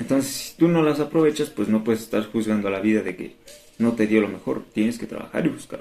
Entonces, 0.00 0.32
si 0.32 0.56
tú 0.56 0.68
no 0.68 0.82
las 0.82 1.00
aprovechas, 1.00 1.50
pues 1.50 1.68
no 1.68 1.84
puedes 1.84 2.02
estar 2.02 2.24
juzgando 2.24 2.68
a 2.68 2.70
la 2.70 2.80
vida 2.80 3.02
de 3.02 3.16
que 3.16 3.36
no 3.78 3.92
te 3.92 4.06
dio 4.06 4.20
lo 4.20 4.28
mejor, 4.28 4.64
tienes 4.72 4.98
que 4.98 5.06
trabajar 5.06 5.46
y 5.46 5.50
buscar. 5.50 5.80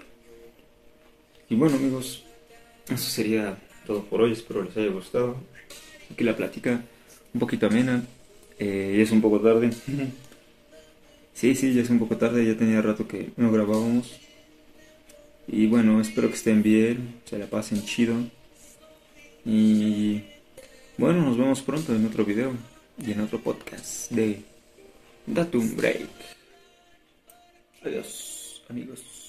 Y 1.49 1.55
bueno 1.55 1.75
amigos, 1.75 2.23
eso 2.89 3.10
sería 3.10 3.57
todo 3.86 4.03
por 4.03 4.21
hoy, 4.21 4.33
espero 4.33 4.63
les 4.63 4.75
haya 4.77 4.89
gustado. 4.89 5.38
Aquí 6.12 6.23
la 6.23 6.36
plática, 6.36 6.83
un 7.33 7.39
poquito 7.39 7.67
amena, 7.67 8.03
eh, 8.60 8.99
es 9.01 9.12
un 9.12 9.21
poco 9.21 9.39
tarde. 9.39 9.71
sí, 11.33 11.55
sí, 11.55 11.73
ya 11.73 11.81
es 11.81 11.89
un 11.89 11.99
poco 11.99 12.17
tarde, 12.17 12.45
ya 12.45 12.57
tenía 12.57 12.81
rato 12.81 13.07
que 13.07 13.31
no 13.38 13.51
grabábamos. 13.51 14.19
Y 15.47 15.65
bueno, 15.67 16.01
espero 16.01 16.27
que 16.27 16.36
estén 16.36 16.62
bien, 16.62 17.15
se 17.25 17.38
la 17.38 17.47
pasen 17.47 17.83
chido. 17.83 18.15
Y 19.45 20.23
bueno, 20.97 21.21
nos 21.21 21.38
vemos 21.38 21.62
pronto 21.62 21.95
en 21.95 22.05
otro 22.05 22.25
video 22.25 22.51
y 23.05 23.12
en 23.12 23.21
otro 23.21 23.39
podcast 23.39 24.12
de 24.12 24.41
Datum 25.25 25.75
Break. 25.77 26.37
Adiós, 27.88 28.62
amigos. 28.69 29.27